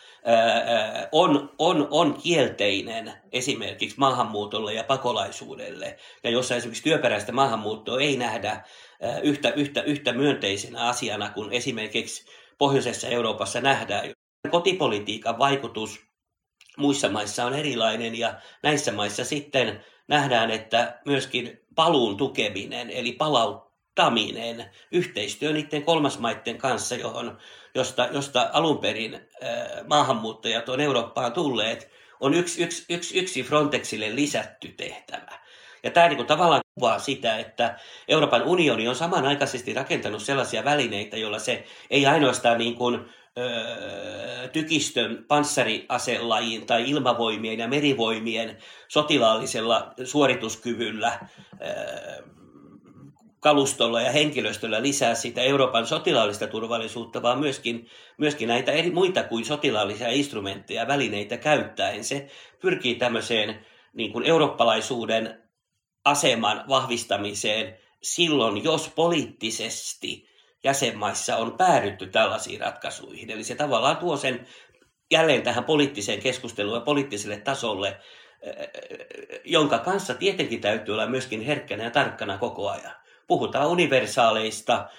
[1.11, 8.63] on, on, on kielteinen esimerkiksi maahanmuutolle ja pakolaisuudelle, ja jossa esimerkiksi työperäistä maahanmuuttoa ei nähdä
[9.23, 12.25] yhtä, yhtä, yhtä myönteisenä asiana kuin esimerkiksi
[12.57, 14.11] pohjoisessa Euroopassa nähdään.
[14.51, 15.99] Kotipolitiikan vaikutus
[16.77, 18.33] muissa maissa on erilainen ja
[18.63, 23.13] näissä maissa sitten nähdään, että myöskin paluun tukeminen eli
[23.95, 27.37] palauttaminen, yhteistyö niiden kolmasmaiden kanssa, johon,
[27.75, 29.19] josta, josta alun perin
[29.87, 35.39] maahanmuuttajat on Eurooppaan tulleet, on yksi, yksi, yksi, yksi Frontexille lisätty tehtävä.
[35.83, 41.17] Ja tämä niin kuin tavallaan kuvaa sitä, että Euroopan unioni on samanaikaisesti rakentanut sellaisia välineitä,
[41.17, 42.99] joilla se ei ainoastaan niin kuin
[44.53, 51.19] tykistön panssariaselajin tai ilmavoimien ja merivoimien sotilaallisella suorituskyvyllä,
[53.43, 59.45] kalustolla ja henkilöstöllä lisää sitä Euroopan sotilaallista turvallisuutta, vaan myöskin, myöskin näitä eri, muita kuin
[59.45, 62.03] sotilaallisia instrumentteja ja välineitä käyttäen.
[62.03, 62.27] Se
[62.61, 65.43] pyrkii tämmöiseen niin kuin eurooppalaisuuden
[66.05, 70.27] aseman vahvistamiseen silloin, jos poliittisesti
[70.63, 73.29] jäsenmaissa on päädytty tällaisiin ratkaisuihin.
[73.29, 74.47] Eli se tavallaan tuo sen
[75.11, 77.97] jälleen tähän poliittiseen keskusteluun ja poliittiselle tasolle,
[79.45, 83.02] jonka kanssa tietenkin täytyy olla myöskin herkkänä ja tarkkana koko ajan.
[83.27, 84.89] Puhutaan universaaleista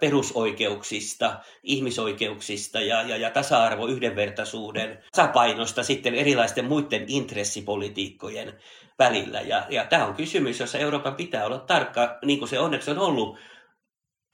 [0.00, 8.52] perusoikeuksista, ihmisoikeuksista ja, ja, ja tasa-arvo, yhdenvertaisuuden tasapainosta sitten erilaisten muiden intressipolitiikkojen
[8.98, 9.40] välillä.
[9.40, 12.98] Ja, ja tämä on kysymys, jossa Euroopan pitää olla tarkka, niin kuin se onneksi on
[12.98, 13.38] ollut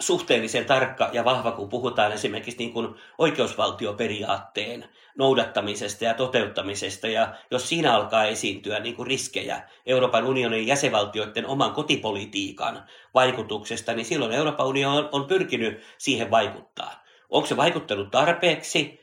[0.00, 4.84] suhteellisen tarkka ja vahva, kun puhutaan esimerkiksi niin kuin oikeusvaltioperiaatteen
[5.18, 7.08] noudattamisesta ja toteuttamisesta.
[7.08, 12.84] Ja jos siinä alkaa esiintyä niin kuin riskejä Euroopan unionin jäsenvaltioiden oman kotipolitiikan
[13.14, 17.04] vaikutuksesta, niin silloin Euroopan unioni on, on pyrkinyt siihen vaikuttaa.
[17.30, 19.00] Onko se vaikuttanut tarpeeksi?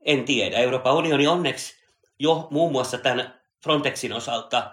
[0.00, 0.56] En tiedä.
[0.58, 1.84] Euroopan unioni onneksi
[2.18, 4.70] jo muun muassa tämän Frontexin osalta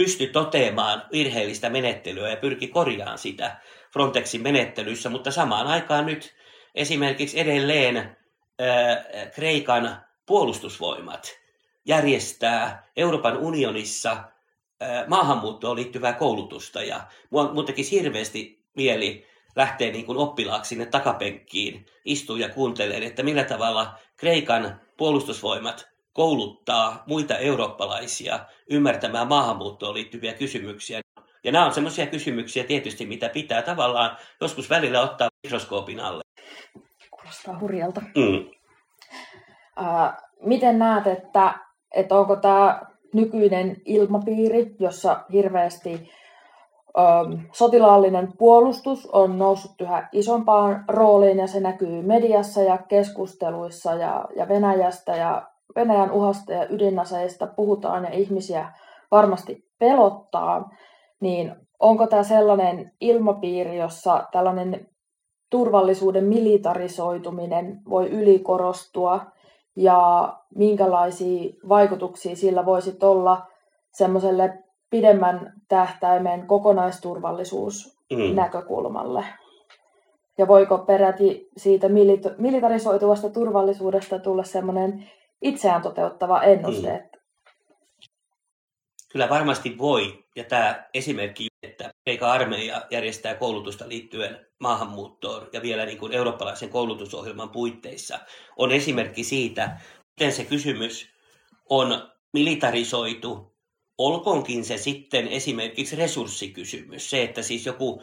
[0.00, 3.56] pystyi toteamaan virheellistä menettelyä ja pyrki korjaamaan sitä
[3.92, 6.34] Frontexin menettelyssä, mutta samaan aikaan nyt
[6.74, 11.38] esimerkiksi edelleen äh, Kreikan puolustusvoimat
[11.84, 20.68] järjestää Euroopan unionissa äh, maahanmuuttoon liittyvää koulutusta ja mun tekisi hirveästi mieli lähteä niin oppilaaksi
[20.68, 29.94] sinne takapenkkiin, istuu ja kuuntelee, että millä tavalla Kreikan puolustusvoimat kouluttaa muita eurooppalaisia ymmärtämään maahanmuuttoon
[29.94, 31.00] liittyviä kysymyksiä.
[31.44, 36.22] Ja nämä on sellaisia kysymyksiä tietysti, mitä pitää tavallaan joskus välillä ottaa mikroskoopin alle.
[37.10, 38.00] Kuulostaa hurjalta.
[38.00, 38.50] Mm.
[39.80, 41.54] Äh, miten näet, että,
[41.94, 42.80] että onko tämä
[43.14, 46.10] nykyinen ilmapiiri, jossa hirveästi
[46.98, 54.24] ähm, sotilaallinen puolustus on noussut yhä isompaan rooliin ja se näkyy mediassa ja keskusteluissa ja,
[54.36, 58.72] ja Venäjästä ja Venäjän uhasta ja ydinaseista puhutaan ja ihmisiä
[59.10, 60.70] varmasti pelottaa,
[61.20, 64.86] niin onko tämä sellainen ilmapiiri, jossa tällainen
[65.50, 69.20] turvallisuuden militarisoituminen voi ylikorostua
[69.76, 73.46] ja minkälaisia vaikutuksia sillä voisi olla
[73.92, 74.58] semmoiselle
[74.90, 79.20] pidemmän tähtäimen kokonaisturvallisuusnäkökulmalle?
[79.20, 79.26] Mm.
[80.38, 81.88] Ja voiko peräti siitä
[82.38, 85.10] militarisoituvasta turvallisuudesta tulla semmoinen
[85.42, 86.90] itseään toteuttava ennuste?
[86.90, 87.20] Mm.
[89.12, 90.24] Kyllä varmasti voi.
[90.36, 96.68] Ja tämä esimerkki, että Kreikan armeija järjestää koulutusta liittyen maahanmuuttoon ja vielä niin kuin eurooppalaisen
[96.68, 98.18] koulutusohjelman puitteissa,
[98.56, 99.80] on esimerkki siitä,
[100.20, 101.10] miten se kysymys
[101.68, 103.49] on militarisoitu,
[104.06, 107.10] olkoonkin se sitten esimerkiksi resurssikysymys.
[107.10, 108.02] Se, että siis joku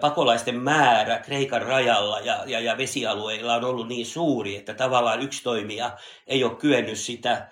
[0.00, 5.42] pakolaisten määrä Kreikan rajalla ja, ja, ja vesialueilla on ollut niin suuri, että tavallaan yksi
[5.42, 7.50] toimija ei ole kyennyt sitä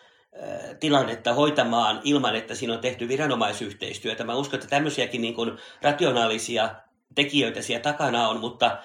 [0.81, 4.25] tilannetta hoitamaan ilman, että siinä on tehty viranomaisyhteistyötä.
[4.25, 6.75] Mä uskon, että tämmöisiäkin niin kuin rationaalisia
[7.15, 8.79] tekijöitä siellä takana on, mutta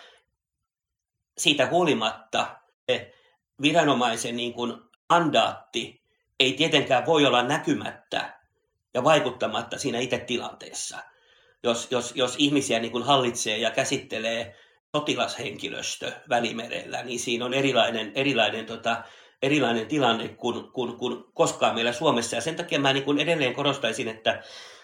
[1.37, 2.55] siitä huolimatta
[2.89, 3.13] se
[3.61, 4.73] viranomaisen niin kuin
[5.09, 6.01] mandaatti
[6.39, 8.38] ei tietenkään voi olla näkymättä
[8.93, 10.97] ja vaikuttamatta siinä itse tilanteessa.
[11.63, 14.55] Jos, jos, jos ihmisiä niin kuin hallitsee ja käsittelee
[14.95, 19.03] sotilashenkilöstö välimerellä, niin siinä on erilainen, erilainen tota,
[19.43, 22.35] erilainen tilanne kuin, kuin, kuin koskaan meillä Suomessa.
[22.35, 24.43] Ja sen takia mä niin kuin edelleen korostaisin, että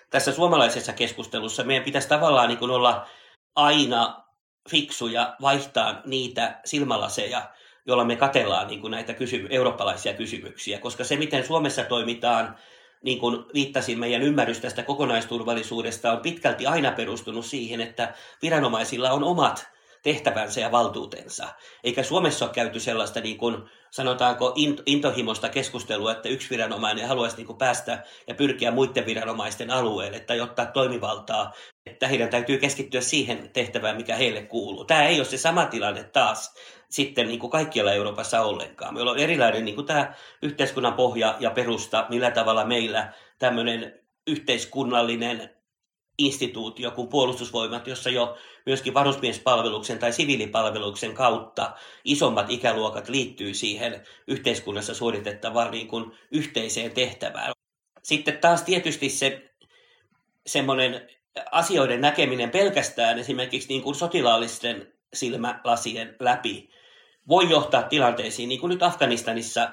[0.10, 3.08] tässä suomalaisessa keskustelussa meidän pitäisi tavallaan niin kuin olla
[3.56, 4.24] aina
[4.70, 7.50] fiksuja vaihtaa niitä silmälaseja,
[7.86, 10.80] joilla me katellaan niin kuin näitä kysy- eurooppalaisia kysymyksiä.
[10.80, 12.58] Koska se, miten Suomessa toimitaan,
[13.06, 19.24] niin kuin viittasin, meidän ymmärrys tästä kokonaisturvallisuudesta on pitkälti aina perustunut siihen, että viranomaisilla on
[19.24, 19.75] omat
[20.06, 21.48] tehtävänsä ja valtuutensa.
[21.84, 23.58] Eikä Suomessa ole käyty sellaista niin kuin
[23.91, 24.54] sanotaanko
[24.86, 30.41] intohimosta keskustelua, että yksi viranomainen haluaisi niin kuin päästä ja pyrkiä muiden viranomaisten alueelle tai
[30.41, 31.54] ottaa toimivaltaa,
[31.86, 34.86] että heidän täytyy keskittyä siihen tehtävään, mikä heille kuuluu.
[34.86, 36.56] Tämä ei ole se sama tilanne taas
[36.89, 38.94] sitten niin kuin kaikkialla Euroopassa ollenkaan.
[38.94, 45.55] Meillä on erilainen niin kuin tämä yhteiskunnan pohja ja perusta, millä tavalla meillä tämmöinen yhteiskunnallinen
[46.17, 51.71] instituutio kuin puolustusvoimat, jossa jo myöskin varusmiespalveluksen tai siviilipalveluksen kautta
[52.04, 57.51] isommat ikäluokat liittyy siihen yhteiskunnassa suoritettavaan niin kuin yhteiseen tehtävään.
[58.04, 59.51] Sitten taas tietysti se
[60.47, 61.10] semmoinen
[61.51, 66.69] asioiden näkeminen pelkästään esimerkiksi niin kuin sotilaallisten silmälasien läpi
[67.28, 69.69] voi johtaa tilanteisiin, niin kuin nyt Afganistanissa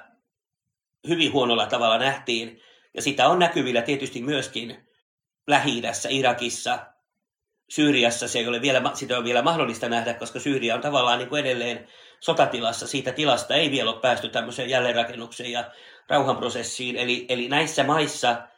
[1.09, 2.61] hyvin huonolla tavalla nähtiin,
[2.95, 4.89] ja sitä on näkyvillä tietysti myöskin
[5.47, 6.79] lähi Irakissa,
[7.69, 11.29] Syyriassa se ei ole vielä, sitä on vielä mahdollista nähdä, koska Syyria on tavallaan niin
[11.29, 11.89] kuin edelleen
[12.21, 12.87] sotatilassa.
[12.87, 15.71] Siitä tilasta ei vielä ole päästy tämmöiseen jälleenrakennukseen ja
[16.09, 16.97] rauhanprosessiin.
[16.97, 18.49] Eli, eli näissä maissa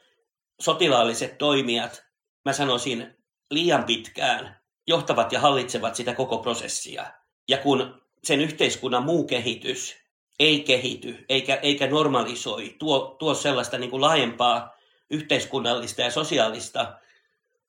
[0.60, 2.04] sotilaalliset toimijat
[2.44, 3.16] mä sanoisin,
[3.50, 7.06] liian pitkään johtavat ja hallitsevat sitä koko prosessia.
[7.48, 9.96] Ja kun sen yhteiskunnan muu kehitys
[10.38, 14.73] ei kehity eikä, eikä normalisoi, tuo, tuo sellaista niin kuin laajempaa
[15.14, 16.98] yhteiskunnallista ja sosiaalista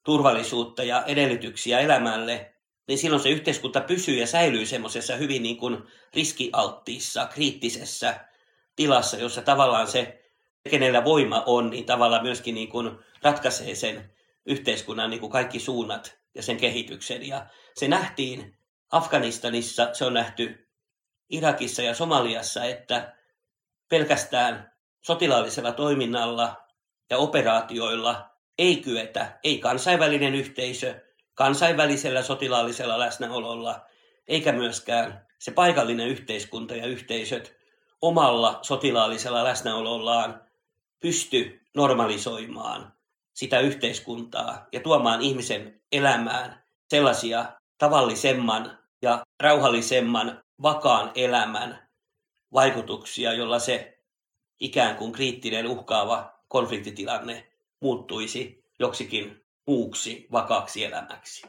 [0.04, 2.52] turvallisuutta ja edellytyksiä elämälle,
[2.88, 5.78] niin silloin se yhteiskunta pysyy ja säilyy semmoisessa hyvin niin kuin
[6.14, 8.20] riskialttiissa, kriittisessä
[8.76, 10.22] tilassa, jossa tavallaan se,
[10.70, 14.12] kenellä voima on, niin tavallaan myöskin niin kuin ratkaisee sen
[14.46, 17.28] yhteiskunnan niin kuin kaikki suunnat ja sen kehityksen.
[17.28, 18.58] Ja se nähtiin
[18.92, 20.68] Afganistanissa, se on nähty
[21.30, 23.16] Irakissa ja Somaliassa, että
[23.88, 26.65] pelkästään sotilaallisella toiminnalla
[27.10, 30.94] ja operaatioilla ei kyetä, ei kansainvälinen yhteisö,
[31.34, 33.86] kansainvälisellä sotilaallisella läsnäololla,
[34.28, 37.56] eikä myöskään se paikallinen yhteiskunta ja yhteisöt
[38.02, 40.42] omalla sotilaallisella läsnäolollaan
[41.00, 42.92] pysty normalisoimaan
[43.32, 51.88] sitä yhteiskuntaa ja tuomaan ihmisen elämään sellaisia tavallisemman ja rauhallisemman vakaan elämän
[52.52, 53.98] vaikutuksia, jolla se
[54.60, 57.46] ikään kuin kriittinen uhkaava konfliktitilanne
[57.80, 61.46] muuttuisi joksikin muuksi vakaaksi elämäksi.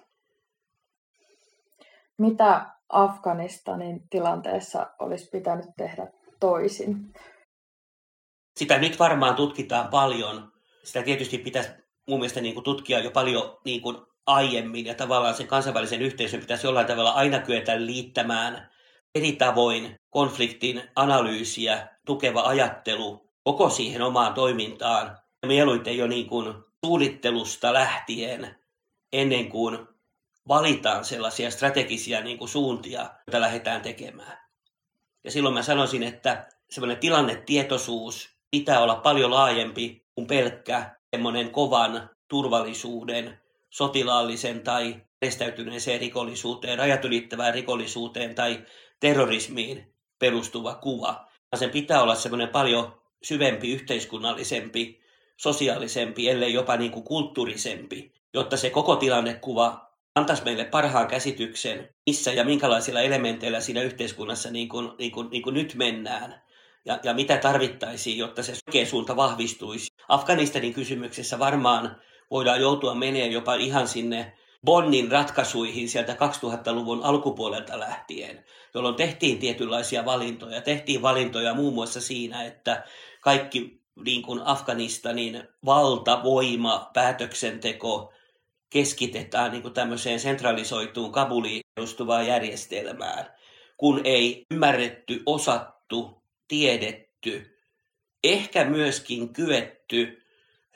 [2.17, 6.07] Mitä Afganistanin tilanteessa olisi pitänyt tehdä
[6.39, 7.13] toisin?
[8.57, 10.51] Sitä nyt varmaan tutkitaan paljon.
[10.83, 11.69] Sitä tietysti pitäisi
[12.07, 16.39] mun mielestä niin kuin tutkia jo paljon niin kuin aiemmin ja tavallaan sen kansainvälisen yhteisön
[16.39, 18.69] pitäisi jollain tavalla aina kyetä liittämään
[19.15, 25.17] eri tavoin konfliktin analyysiä, tukeva ajattelu koko siihen omaan toimintaan.
[25.45, 26.53] Mieluiten jo niin kuin
[26.85, 28.55] suunnittelusta lähtien
[29.13, 29.87] ennen kuin
[30.47, 34.37] valitaan sellaisia strategisia niin kuin suuntia, joita lähdetään tekemään.
[35.23, 42.09] Ja silloin mä sanoisin, että semmoinen tilannetietoisuus pitää olla paljon laajempi kuin pelkkä semmoinen kovan
[42.27, 48.65] turvallisuuden, sotilaallisen tai järjestäytyneeseen rikollisuuteen, rajat ylittävään rikollisuuteen tai
[48.99, 51.27] terrorismiin perustuva kuva.
[51.55, 54.99] Sen pitää olla semmoinen paljon syvempi, yhteiskunnallisempi,
[55.37, 62.33] sosiaalisempi, ellei jopa niin kuin kulttuurisempi, jotta se koko tilannekuva antaisi meille parhaan käsityksen, missä
[62.33, 66.41] ja minkälaisilla elementeillä siinä yhteiskunnassa niin kuin, niin kuin, niin kuin nyt mennään
[66.85, 69.91] ja, ja mitä tarvittaisiin, jotta se oikea suunta vahvistuisi.
[70.07, 72.01] Afganistanin kysymyksessä varmaan
[72.31, 80.05] voidaan joutua menemään jopa ihan sinne Bonnin ratkaisuihin sieltä 2000-luvun alkupuolelta lähtien, jolloin tehtiin tietynlaisia
[80.05, 80.61] valintoja.
[80.61, 82.83] Tehtiin valintoja muun muassa siinä, että
[83.21, 88.13] kaikki niin kuin Afganistanin valta, voima, päätöksenteko
[88.69, 93.25] keskitetään niin kuin tämmöiseen centralisoituun Kabuliin perustuvaan järjestelmään,
[93.77, 97.57] kun ei ymmärretty, osattu, tiedetty,
[98.23, 100.26] ehkä myöskin kyetty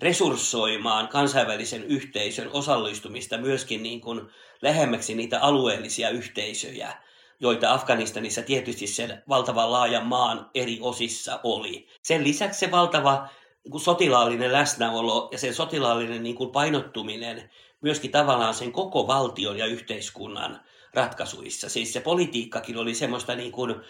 [0.01, 4.21] resurssoimaan kansainvälisen yhteisön osallistumista myöskin niin kuin
[4.61, 6.93] lähemmäksi niitä alueellisia yhteisöjä,
[7.39, 11.87] joita Afganistanissa tietysti sen valtavan laajan maan eri osissa oli.
[12.01, 13.27] Sen lisäksi se valtava
[13.63, 17.49] niin kuin sotilaallinen läsnäolo ja sen sotilaallinen niin kuin painottuminen
[17.81, 20.61] myöskin tavallaan sen koko valtion ja yhteiskunnan
[20.93, 21.69] ratkaisuissa.
[21.69, 23.81] Siis se politiikkakin oli semmoista niin kuin, äh,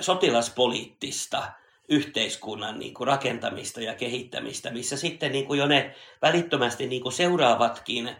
[0.00, 1.42] sotilaspoliittista
[1.90, 7.12] yhteiskunnan niin kuin rakentamista ja kehittämistä, missä sitten niin kuin jo ne välittömästi niin kuin
[7.12, 8.16] seuraavatkin eh,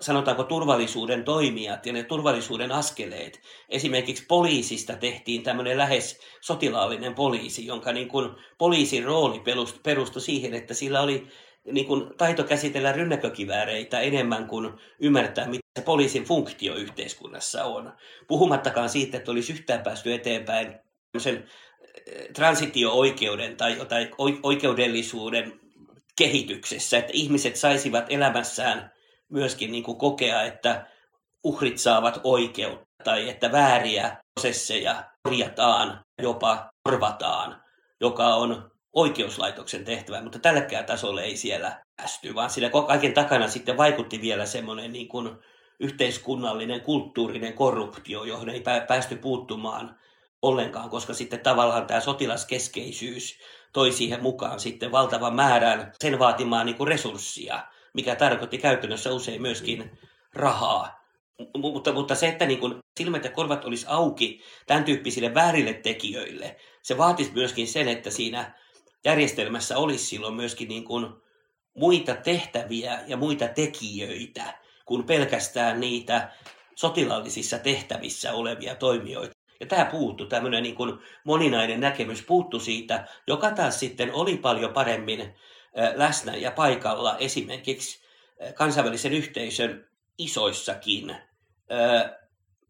[0.00, 3.40] sanotaanko turvallisuuden toimijat ja ne turvallisuuden askeleet.
[3.68, 9.42] Esimerkiksi poliisista tehtiin tämmöinen lähes sotilaallinen poliisi, jonka niin kuin poliisin rooli
[9.82, 11.26] perustui siihen, että sillä oli
[11.72, 17.92] niin kuin taito käsitellä rynnäkökivääreitä enemmän kuin ymmärtää, mitä se poliisin funktio yhteiskunnassa on.
[18.28, 20.74] Puhumattakaan siitä, että olisi yhtään päästy eteenpäin
[22.34, 24.10] transitio-oikeuden tai, tai
[24.42, 25.60] oikeudellisuuden
[26.18, 28.92] kehityksessä, että ihmiset saisivat elämässään
[29.28, 30.86] myöskin niin kuin kokea, että
[31.44, 37.62] uhrit saavat oikeutta tai että vääriä prosesseja korjataan, jopa korvataan,
[38.00, 43.76] joka on oikeuslaitoksen tehtävä, mutta tälläkään tasolla ei siellä päästy, vaan sillä kaiken takana sitten
[43.76, 45.38] vaikutti vielä semmoinen niin kuin
[45.80, 49.98] yhteiskunnallinen, kulttuurinen korruptio, johon ei päästy puuttumaan
[50.46, 53.38] ollenkaan, koska sitten tavallaan tämä sotilaskeskeisyys
[53.72, 57.62] toi siihen mukaan sitten valtavan määrän sen vaatimaa niin kuin resurssia,
[57.94, 59.98] mikä tarkoitti käytännössä usein myöskin
[60.34, 61.06] rahaa.
[61.58, 66.56] Mutta, mutta se, että niin kuin silmät ja korvat olisi auki tämän tyyppisille väärille tekijöille,
[66.82, 68.58] se vaatisi myöskin sen, että siinä
[69.04, 71.06] järjestelmässä olisi silloin myöskin niin kuin
[71.74, 76.32] muita tehtäviä ja muita tekijöitä kuin pelkästään niitä
[76.74, 79.35] sotilaallisissa tehtävissä olevia toimijoita.
[79.60, 84.72] Ja tämä puuttu, tämmöinen niin kuin moninainen näkemys puuttu siitä, joka taas sitten oli paljon
[84.72, 85.34] paremmin
[85.94, 88.06] läsnä ja paikalla esimerkiksi
[88.54, 89.88] kansainvälisen yhteisön
[90.18, 91.16] isoissakin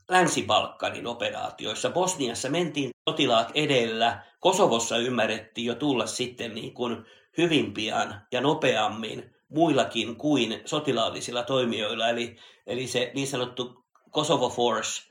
[0.09, 1.91] Länsi-Balkanin operaatioissa.
[1.91, 4.25] Bosniassa mentiin sotilaat edellä.
[4.41, 7.05] Kosovossa ymmärrettiin jo tulla sitten niin kuin
[7.39, 12.09] hyvin pian ja nopeammin muillakin kuin sotilaallisilla toimijoilla.
[12.09, 15.03] Eli, eli se niin sanottu Kosovo Force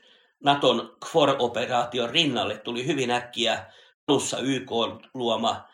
[0.44, 3.72] Naton KFOR-operaation rinnalle tuli hyvin äkkiä
[4.08, 4.70] alussa YK
[5.14, 5.68] luoma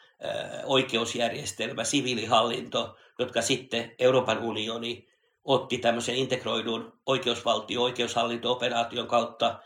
[0.65, 5.09] oikeusjärjestelmä, siviilihallinto, jotka sitten Euroopan unioni
[5.45, 9.61] otti tämmöisen integroidun oikeusvaltio- oikeushallinto-operaation kautta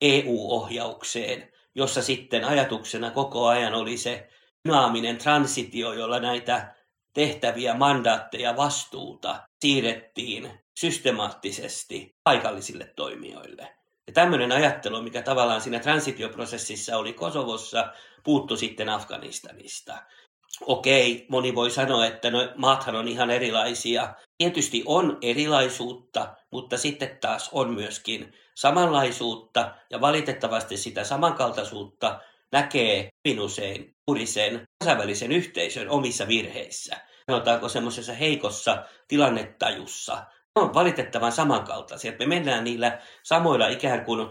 [0.00, 4.28] EU-ohjaukseen, jossa sitten ajatuksena koko ajan oli se
[4.68, 6.74] dynaaminen transitio, jolla näitä
[7.14, 10.50] tehtäviä, mandaatteja, vastuuta siirrettiin
[10.80, 13.81] systemaattisesti paikallisille toimijoille.
[14.06, 17.92] Ja tämmöinen ajattelu, mikä tavallaan siinä transitioprosessissa oli Kosovossa,
[18.24, 20.02] puuttu sitten Afganistanista.
[20.60, 24.14] Okei, moni voi sanoa, että no, maathan on ihan erilaisia.
[24.38, 32.20] Tietysti on erilaisuutta, mutta sitten taas on myöskin samanlaisuutta ja valitettavasti sitä samankaltaisuutta
[32.52, 36.96] näkee hyvin usein juuri sen kansainvälisen yhteisön omissa virheissä.
[37.30, 40.26] Sanotaanko semmoisessa heikossa tilannetajussa.
[40.54, 44.28] On valitettavan samankaltaisia, me mennään niillä samoilla ikään kuin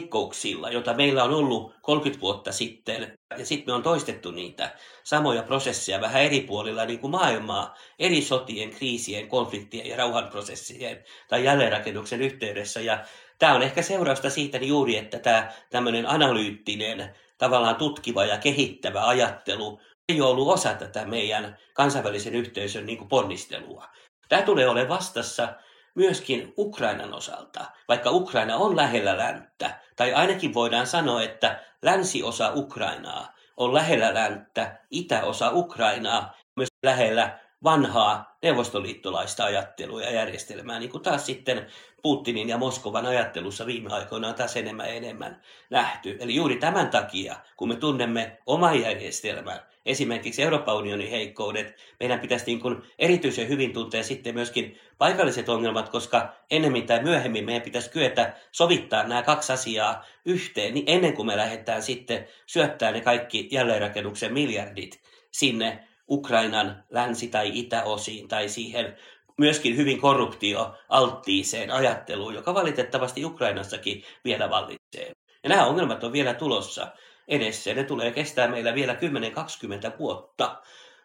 [0.00, 4.74] heikkouksilla, joita meillä on ollut 30 vuotta sitten, ja sitten me on toistettu niitä
[5.04, 11.44] samoja prosesseja vähän eri puolilla niin kuin maailmaa, eri sotien, kriisien, konfliktien ja rauhanprosessien tai
[11.44, 12.80] jälleenrakennuksen yhteydessä.
[12.80, 13.04] Ja
[13.38, 19.80] tämä on ehkä seurausta siitä juuri, että tämä tämmöinen analyyttinen, tavallaan tutkiva ja kehittävä ajattelu
[20.08, 23.84] ei ole ollut osa tätä meidän kansainvälisen yhteisön niin kuin ponnistelua.
[24.28, 25.48] Tämä tulee olemaan vastassa
[25.94, 33.34] myöskin Ukrainan osalta, vaikka Ukraina on lähellä länttä, tai ainakin voidaan sanoa, että länsiosa Ukrainaa
[33.56, 41.26] on lähellä länttä, itäosa Ukrainaa myös lähellä vanhaa neuvostoliittolaista ajattelua ja järjestelmää, niin kuin taas
[41.26, 41.66] sitten
[42.02, 46.16] Putinin ja Moskovan ajattelussa viime aikoina on taas enemmän ja enemmän nähty.
[46.20, 52.46] Eli juuri tämän takia, kun me tunnemme oman järjestelmän, esimerkiksi Euroopan unionin heikkoudet, meidän pitäisi
[52.46, 57.90] niin kuin erityisen hyvin tuntea sitten myöskin paikalliset ongelmat, koska ennemmin tai myöhemmin meidän pitäisi
[57.90, 63.48] kyetä sovittaa nämä kaksi asiaa yhteen, niin ennen kuin me lähdetään sitten syöttää ne kaikki
[63.50, 68.96] jälleenrakennuksen miljardit sinne Ukrainan länsi- tai itäosiin tai siihen
[69.38, 75.12] myöskin hyvin korruptioalttiiseen ajatteluun, joka valitettavasti Ukrainassakin vielä vallitsee.
[75.42, 76.92] Ja nämä ongelmat on vielä tulossa
[77.28, 80.62] edessä ne tulee kestää meillä vielä 10-20 vuotta.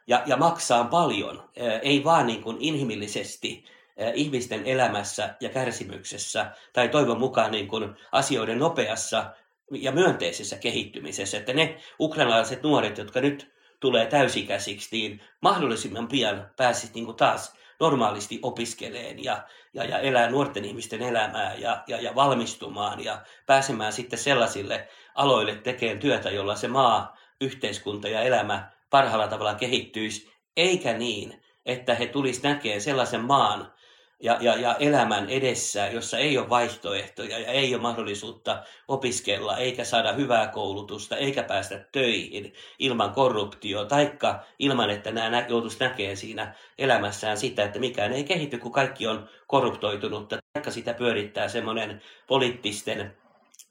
[0.07, 1.49] Ja, ja maksaa paljon,
[1.81, 3.65] ei vaan niin kuin inhimillisesti
[4.13, 9.33] ihmisten elämässä ja kärsimyksessä tai toivon mukaan niin kuin asioiden nopeassa
[9.71, 16.93] ja myönteisessä kehittymisessä, että ne ukrainalaiset nuoret, jotka nyt tulee täysikäisiksi, niin mahdollisimman pian pääsisi
[16.93, 22.15] niin kuin taas normaalisti opiskeleen ja, ja, ja elää nuorten ihmisten elämää ja, ja, ja
[22.15, 29.27] valmistumaan ja pääsemään sitten sellaisille aloille tekemään työtä, jolla se maa, yhteiskunta ja elämä parhaalla
[29.27, 33.73] tavalla kehittyisi, eikä niin, että he tulisi näkemään sellaisen maan,
[34.19, 39.83] ja, ja, ja elämän edessä, jossa ei ole vaihtoehtoja ja ei ole mahdollisuutta opiskella, eikä
[39.83, 46.55] saada hyvää koulutusta, eikä päästä töihin ilman korruptio, taikka ilman, että nämä joutuisi näkemään siinä
[46.77, 53.17] elämässään sitä, että mikään ei kehity, kun kaikki on korruptoitunutta, taikka sitä pyörittää semmoinen poliittisten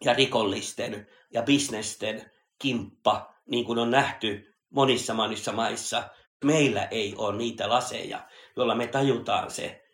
[0.04, 6.08] ja rikollisten ja bisnesten kimppa, niin kuin on nähty monissa monissa maissa.
[6.44, 8.20] Meillä ei ole niitä laseja,
[8.56, 9.87] joilla me tajutaan se,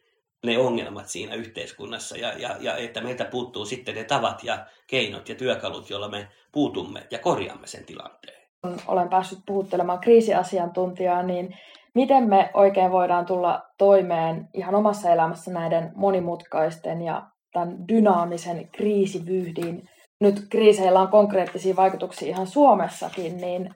[0.45, 5.29] ne ongelmat siinä yhteiskunnassa ja, ja, ja että meiltä puuttuu sitten ne tavat ja keinot
[5.29, 8.49] ja työkalut, joilla me puutumme ja korjaamme sen tilanteen.
[8.63, 11.57] Kun olen päässyt puhuttelemaan kriisiasiantuntijaa, niin
[11.95, 17.23] miten me oikein voidaan tulla toimeen ihan omassa elämässä näiden monimutkaisten ja
[17.53, 19.89] tämän dynaamisen kriisivyyhdin.
[20.21, 23.75] Nyt kriiseillä on konkreettisia vaikutuksia ihan Suomessakin, niin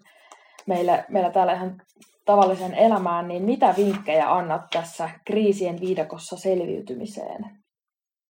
[0.66, 1.82] meillä, meillä täällä ihan
[2.28, 7.42] tavallisen elämään, niin mitä vinkkejä annat tässä kriisien viidakossa selviytymiseen?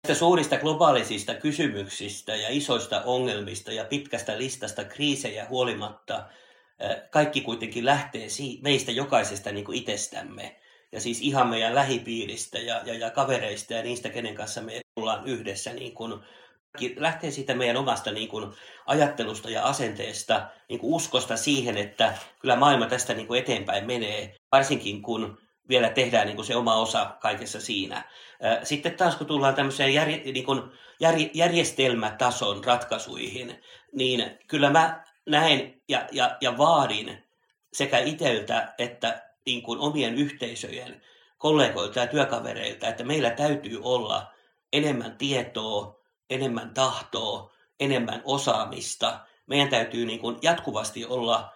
[0.03, 6.25] Näistä suurista globaalisista kysymyksistä ja isoista ongelmista ja pitkästä listasta kriisejä huolimatta,
[7.11, 8.27] kaikki kuitenkin lähtee
[8.61, 10.55] meistä jokaisesta niin kuin itsestämme.
[10.91, 15.27] Ja siis ihan meidän lähipiiristä ja, ja, ja kavereista ja niistä, kenen kanssa me ollaan
[15.27, 16.13] yhdessä niin kuin
[16.95, 18.51] lähtee siitä meidän omasta niin kuin,
[18.85, 24.35] ajattelusta ja asenteesta, niin kuin uskosta siihen, että kyllä maailma tästä niin kuin, eteenpäin menee,
[24.51, 25.37] varsinkin kun
[25.69, 28.03] vielä tehdään niin kuin, se oma osa kaikessa siinä.
[28.63, 30.61] Sitten taas kun tullaan tämmöiseen jär, niin kuin,
[30.99, 33.61] jär, järjestelmätason ratkaisuihin,
[33.91, 37.23] niin kyllä mä näen ja, ja, ja vaadin
[37.73, 41.01] sekä iteltä että niin kuin omien yhteisöjen
[41.37, 44.33] kollegoilta ja työkavereilta, että meillä täytyy olla
[44.73, 45.98] enemmän tietoa,
[46.29, 49.19] enemmän tahtoa, enemmän osaamista.
[49.47, 51.53] Meidän täytyy niin kuin jatkuvasti olla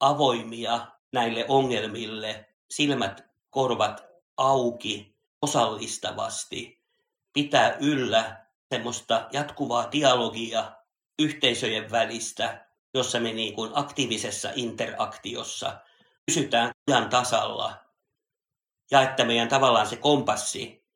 [0.00, 4.04] avoimia näille ongelmille, silmät, korvat
[4.36, 6.82] auki, osallistavasti,
[7.32, 10.72] pitää yllä semmoista jatkuvaa dialogia
[11.18, 15.80] yhteisöjen välistä, jossa me niin kuin aktiivisessa interaktiossa
[16.26, 17.74] pysytään ajan tasalla
[18.90, 20.87] ja että meidän tavallaan se kompassi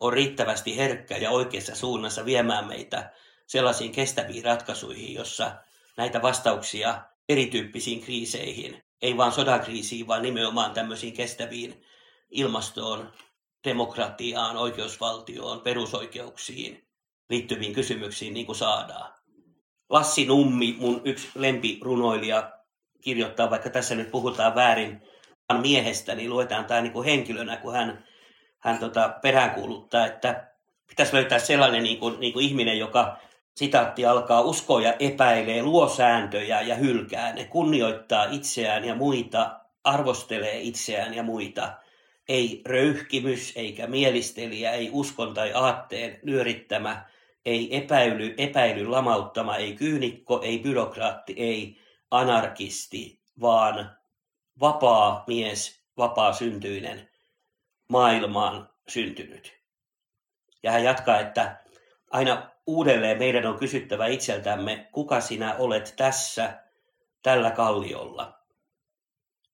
[0.00, 3.12] on riittävästi herkkä ja oikeassa suunnassa viemään meitä
[3.46, 5.52] sellaisiin kestäviin ratkaisuihin, jossa
[5.96, 11.82] näitä vastauksia erityyppisiin kriiseihin, ei vain sodakriisiin, vaan nimenomaan tämmöisiin kestäviin
[12.30, 13.12] ilmastoon,
[13.64, 16.88] demokratiaan, oikeusvaltioon, perusoikeuksiin
[17.30, 19.12] liittyviin kysymyksiin niin kuin saadaan.
[19.88, 22.52] Lassi Nummi, mun yksi lempirunoilija,
[23.00, 25.02] kirjoittaa, vaikka tässä nyt puhutaan väärin
[25.60, 28.04] miehestä, niin luetaan tämä niin kuin henkilönä, kun hän,
[28.58, 30.48] hän tota, peräänkuuluttaa, että
[30.86, 33.16] pitäisi löytää sellainen niin kuin, niin kuin ihminen, joka
[33.54, 37.32] sitaatti alkaa uskoa ja epäilee, luo sääntöjä ja hylkää.
[37.32, 41.72] Ne kunnioittaa itseään ja muita, arvostelee itseään ja muita.
[42.28, 47.04] Ei röyhkimys eikä mielistelijä, ei uskon tai aatteen nyörittämä,
[47.44, 51.78] ei epäily, epäily lamauttama, ei kyynikko, ei byrokraatti, ei
[52.10, 53.90] anarkisti, vaan
[54.60, 57.08] vapaa mies, vapaa syntyinen,
[57.88, 59.58] maailmaan syntynyt.
[60.62, 61.64] Ja hän jatkaa, että
[62.10, 66.62] aina uudelleen meidän on kysyttävä itseltämme, kuka sinä olet tässä,
[67.22, 68.38] tällä kalliolla.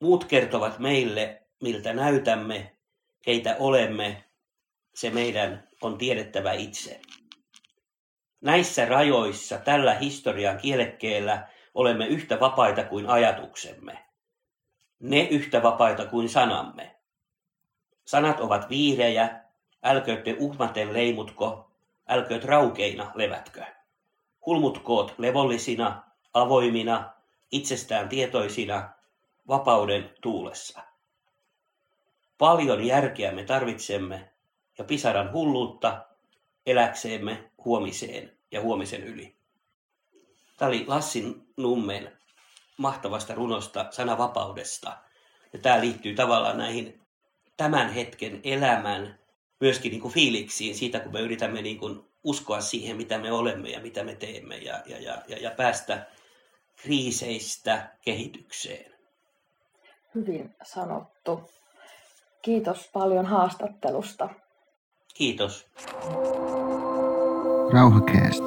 [0.00, 2.76] Muut kertovat meille, miltä näytämme,
[3.22, 4.24] keitä olemme,
[4.94, 7.00] se meidän on tiedettävä itse.
[8.40, 14.04] Näissä rajoissa, tällä historian kielekkeellä, olemme yhtä vapaita kuin ajatuksemme
[15.04, 16.93] ne yhtä vapaita kuin sanamme.
[18.04, 19.40] Sanat ovat viirejä,
[19.82, 21.70] älköötte uhmaten leimutko,
[22.08, 23.64] älkööt raukeina levätkö.
[24.46, 26.02] Hulmutkoot levollisina,
[26.34, 27.12] avoimina,
[27.50, 28.90] itsestään tietoisina,
[29.48, 30.80] vapauden tuulessa.
[32.38, 34.30] Paljon järkeä me tarvitsemme
[34.78, 36.06] ja pisaran hulluutta
[36.66, 39.36] eläkseemme huomiseen ja huomisen yli.
[40.56, 42.18] Tämä oli Lassin Nummen
[42.76, 44.96] mahtavasta runosta, sanavapaudesta.
[45.52, 47.03] Ja tämä liittyy tavallaan näihin
[47.56, 49.18] tämän hetken elämän
[49.60, 53.68] myöskin niin kuin fiiliksiin siitä, kun me yritämme niin kuin uskoa siihen, mitä me olemme
[53.68, 56.06] ja mitä me teemme ja, ja, ja, ja, ja päästä
[56.76, 58.94] kriiseistä kehitykseen.
[60.14, 61.50] Hyvin sanottu.
[62.42, 64.28] Kiitos paljon haastattelusta.
[65.14, 65.66] Kiitos.
[67.72, 68.44] Rauhakeesta.